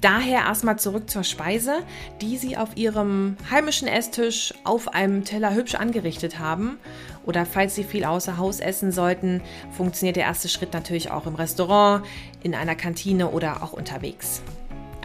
Daher 0.00 0.40
erstmal 0.40 0.78
zurück 0.78 1.10
zur 1.10 1.24
Speise, 1.24 1.78
die 2.20 2.36
Sie 2.36 2.56
auf 2.56 2.76
Ihrem 2.76 3.36
heimischen 3.50 3.88
Esstisch 3.88 4.54
auf 4.62 4.88
einem 4.94 5.24
Teller 5.24 5.54
hübsch 5.54 5.74
angerichtet 5.74 6.38
haben. 6.38 6.78
Oder 7.24 7.44
falls 7.44 7.74
Sie 7.74 7.84
viel 7.84 8.04
außer 8.04 8.36
Haus 8.36 8.60
essen 8.60 8.92
sollten, 8.92 9.42
funktioniert 9.72 10.16
der 10.16 10.24
erste 10.24 10.48
Schritt 10.48 10.74
natürlich 10.74 11.10
auch 11.10 11.26
im 11.26 11.34
Restaurant, 11.34 12.04
in 12.42 12.54
einer 12.54 12.76
Kantine 12.76 13.30
oder 13.30 13.62
auch 13.62 13.72
unterwegs. 13.72 14.42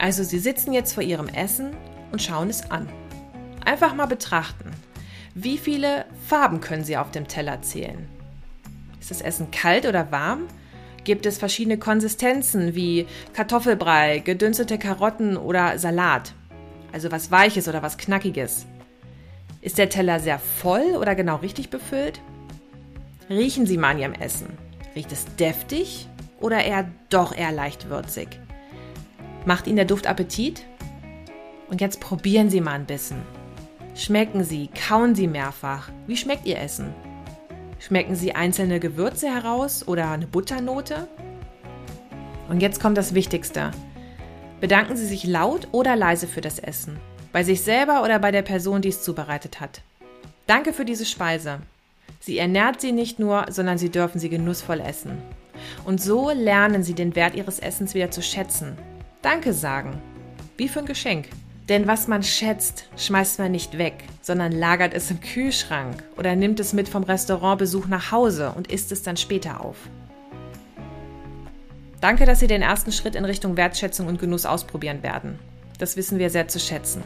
Also 0.01 0.23
Sie 0.23 0.39
sitzen 0.39 0.73
jetzt 0.73 0.93
vor 0.93 1.03
Ihrem 1.03 1.27
Essen 1.27 1.75
und 2.11 2.23
schauen 2.23 2.49
es 2.49 2.71
an. 2.71 2.89
Einfach 3.63 3.93
mal 3.93 4.07
betrachten. 4.07 4.71
Wie 5.35 5.59
viele 5.59 6.05
Farben 6.25 6.59
können 6.59 6.83
Sie 6.83 6.97
auf 6.97 7.11
dem 7.11 7.27
Teller 7.27 7.61
zählen? 7.61 8.09
Ist 8.99 9.11
das 9.11 9.21
Essen 9.21 9.51
kalt 9.51 9.85
oder 9.85 10.11
warm? 10.11 10.47
gibt 11.03 11.25
es 11.25 11.37
verschiedene 11.37 11.77
Konsistenzen 11.77 12.75
wie 12.75 13.07
Kartoffelbrei, 13.33 14.19
gedünstete 14.19 14.77
Karotten 14.77 15.37
oder 15.37 15.77
Salat. 15.79 16.33
Also 16.91 17.11
was 17.11 17.31
Weiches 17.31 17.67
oder 17.67 17.81
was 17.81 17.97
Knackiges. 17.97 18.65
Ist 19.61 19.77
der 19.77 19.89
Teller 19.89 20.19
sehr 20.19 20.39
voll 20.39 20.95
oder 20.99 21.13
genau 21.15 21.37
richtig 21.37 21.69
befüllt? 21.69 22.21
Riechen 23.29 23.67
Sie 23.67 23.77
mal 23.77 23.91
an 23.91 23.99
Ihrem 23.99 24.13
Essen. 24.13 24.57
Riecht 24.95 25.11
es 25.11 25.25
deftig 25.37 26.07
oder 26.39 26.63
eher 26.63 26.89
doch 27.09 27.35
eher 27.35 27.51
leicht 27.51 27.89
würzig? 27.89 28.39
Macht 29.43 29.65
Ihnen 29.65 29.77
der 29.77 29.85
Duft 29.85 30.05
Appetit? 30.05 30.63
Und 31.67 31.81
jetzt 31.81 31.99
probieren 31.99 32.51
Sie 32.51 32.61
mal 32.61 32.73
ein 32.73 32.85
bisschen. 32.85 33.23
Schmecken 33.95 34.43
Sie, 34.43 34.69
kauen 34.87 35.15
Sie 35.15 35.27
mehrfach. 35.27 35.89
Wie 36.05 36.15
schmeckt 36.15 36.45
Ihr 36.45 36.59
Essen? 36.59 36.93
Schmecken 37.79 38.15
Sie 38.15 38.35
einzelne 38.35 38.79
Gewürze 38.79 39.27
heraus 39.33 39.87
oder 39.87 40.11
eine 40.11 40.27
Butternote? 40.27 41.07
Und 42.49 42.61
jetzt 42.61 42.79
kommt 42.79 42.97
das 42.97 43.15
Wichtigste. 43.15 43.71
Bedanken 44.59 44.95
Sie 44.95 45.07
sich 45.07 45.23
laut 45.23 45.67
oder 45.71 45.95
leise 45.95 46.27
für 46.27 46.41
das 46.41 46.59
Essen. 46.59 46.99
Bei 47.31 47.43
sich 47.43 47.61
selber 47.61 48.03
oder 48.03 48.19
bei 48.19 48.31
der 48.31 48.43
Person, 48.43 48.83
die 48.83 48.89
es 48.89 49.01
zubereitet 49.01 49.59
hat. 49.59 49.81
Danke 50.45 50.71
für 50.71 50.85
diese 50.85 51.05
Speise. 51.05 51.61
Sie 52.19 52.37
ernährt 52.37 52.79
Sie 52.79 52.91
nicht 52.91 53.17
nur, 53.17 53.47
sondern 53.49 53.79
Sie 53.79 53.89
dürfen 53.89 54.19
sie 54.19 54.29
genussvoll 54.29 54.81
essen. 54.81 55.17
Und 55.83 55.99
so 55.99 56.29
lernen 56.29 56.83
Sie 56.83 56.93
den 56.93 57.15
Wert 57.15 57.33
Ihres 57.33 57.57
Essens 57.57 57.95
wieder 57.95 58.11
zu 58.11 58.21
schätzen. 58.21 58.77
Danke 59.21 59.53
sagen. 59.53 60.01
Wie 60.57 60.67
für 60.67 60.79
ein 60.79 60.85
Geschenk. 60.85 61.27
Denn 61.69 61.87
was 61.87 62.07
man 62.07 62.23
schätzt, 62.23 62.89
schmeißt 62.97 63.37
man 63.37 63.51
nicht 63.51 63.77
weg, 63.77 64.03
sondern 64.21 64.51
lagert 64.51 64.93
es 64.95 65.11
im 65.11 65.21
Kühlschrank 65.21 66.03
oder 66.17 66.35
nimmt 66.35 66.59
es 66.59 66.73
mit 66.73 66.89
vom 66.89 67.03
Restaurantbesuch 67.03 67.85
nach 67.85 68.11
Hause 68.11 68.51
und 68.55 68.71
isst 68.71 68.91
es 68.91 69.03
dann 69.03 69.17
später 69.17 69.61
auf. 69.61 69.77
Danke, 72.01 72.25
dass 72.25 72.39
Sie 72.39 72.47
den 72.47 72.63
ersten 72.63 72.91
Schritt 72.91 73.15
in 73.15 73.23
Richtung 73.23 73.57
Wertschätzung 73.57 74.07
und 74.07 74.19
Genuss 74.19 74.47
ausprobieren 74.47 75.03
werden. 75.03 75.37
Das 75.77 75.95
wissen 75.97 76.17
wir 76.17 76.31
sehr 76.31 76.47
zu 76.47 76.59
schätzen. 76.59 77.03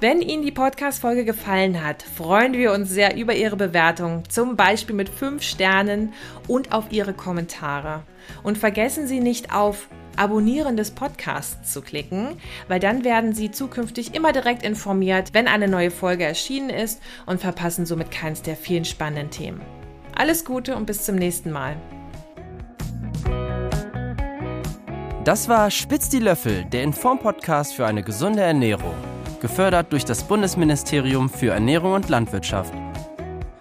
Wenn 0.00 0.20
Ihnen 0.20 0.42
die 0.42 0.52
Podcast-Folge 0.52 1.24
gefallen 1.24 1.82
hat, 1.82 2.02
freuen 2.02 2.54
wir 2.54 2.72
uns 2.72 2.90
sehr 2.90 3.16
über 3.16 3.34
Ihre 3.34 3.56
Bewertung, 3.56 4.24
zum 4.28 4.56
Beispiel 4.56 4.96
mit 4.96 5.08
5 5.08 5.42
Sternen 5.42 6.12
und 6.48 6.72
auf 6.72 6.90
Ihre 6.90 7.14
Kommentare. 7.14 8.02
Und 8.42 8.58
vergessen 8.58 9.06
Sie 9.06 9.20
nicht 9.20 9.54
auf 9.54 9.88
Abonnieren 10.16 10.76
des 10.76 10.90
Podcasts 10.90 11.72
zu 11.72 11.82
klicken, 11.82 12.36
weil 12.68 12.80
dann 12.80 13.04
werden 13.04 13.34
Sie 13.34 13.50
zukünftig 13.50 14.14
immer 14.14 14.32
direkt 14.32 14.62
informiert, 14.62 15.30
wenn 15.32 15.48
eine 15.48 15.68
neue 15.68 15.90
Folge 15.90 16.24
erschienen 16.24 16.70
ist 16.70 17.00
und 17.26 17.40
verpassen 17.40 17.86
somit 17.86 18.10
keins 18.10 18.42
der 18.42 18.56
vielen 18.56 18.84
spannenden 18.84 19.30
Themen. 19.30 19.60
Alles 20.14 20.44
Gute 20.44 20.76
und 20.76 20.86
bis 20.86 21.04
zum 21.04 21.16
nächsten 21.16 21.50
Mal. 21.50 21.76
Das 25.24 25.48
war 25.48 25.70
Spitz 25.70 26.08
die 26.08 26.18
Löffel, 26.18 26.64
der 26.66 26.82
Inform-Podcast 26.82 27.74
für 27.74 27.86
eine 27.86 28.02
gesunde 28.02 28.42
Ernährung 28.42 28.94
gefördert 29.44 29.92
durch 29.92 30.06
das 30.06 30.24
Bundesministerium 30.24 31.28
für 31.28 31.52
Ernährung 31.52 31.92
und 31.92 32.08
Landwirtschaft. 32.08 32.72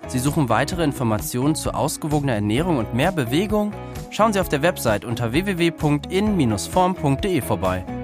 Sie 0.07 0.17
suchen 0.17 0.47
weitere 0.47 0.81
Informationen 0.81 1.55
zu 1.55 1.73
ausgewogener 1.73 2.35
Ernährung 2.35 2.77
und 2.77 2.93
mehr 2.93 3.11
Bewegung? 3.11 3.73
Schauen 4.13 4.31
Sie 4.31 4.39
auf 4.39 4.47
der 4.47 4.61
Website 4.61 5.03
unter 5.05 5.31
www.in-form.de 5.31 7.41
vorbei. 7.41 8.02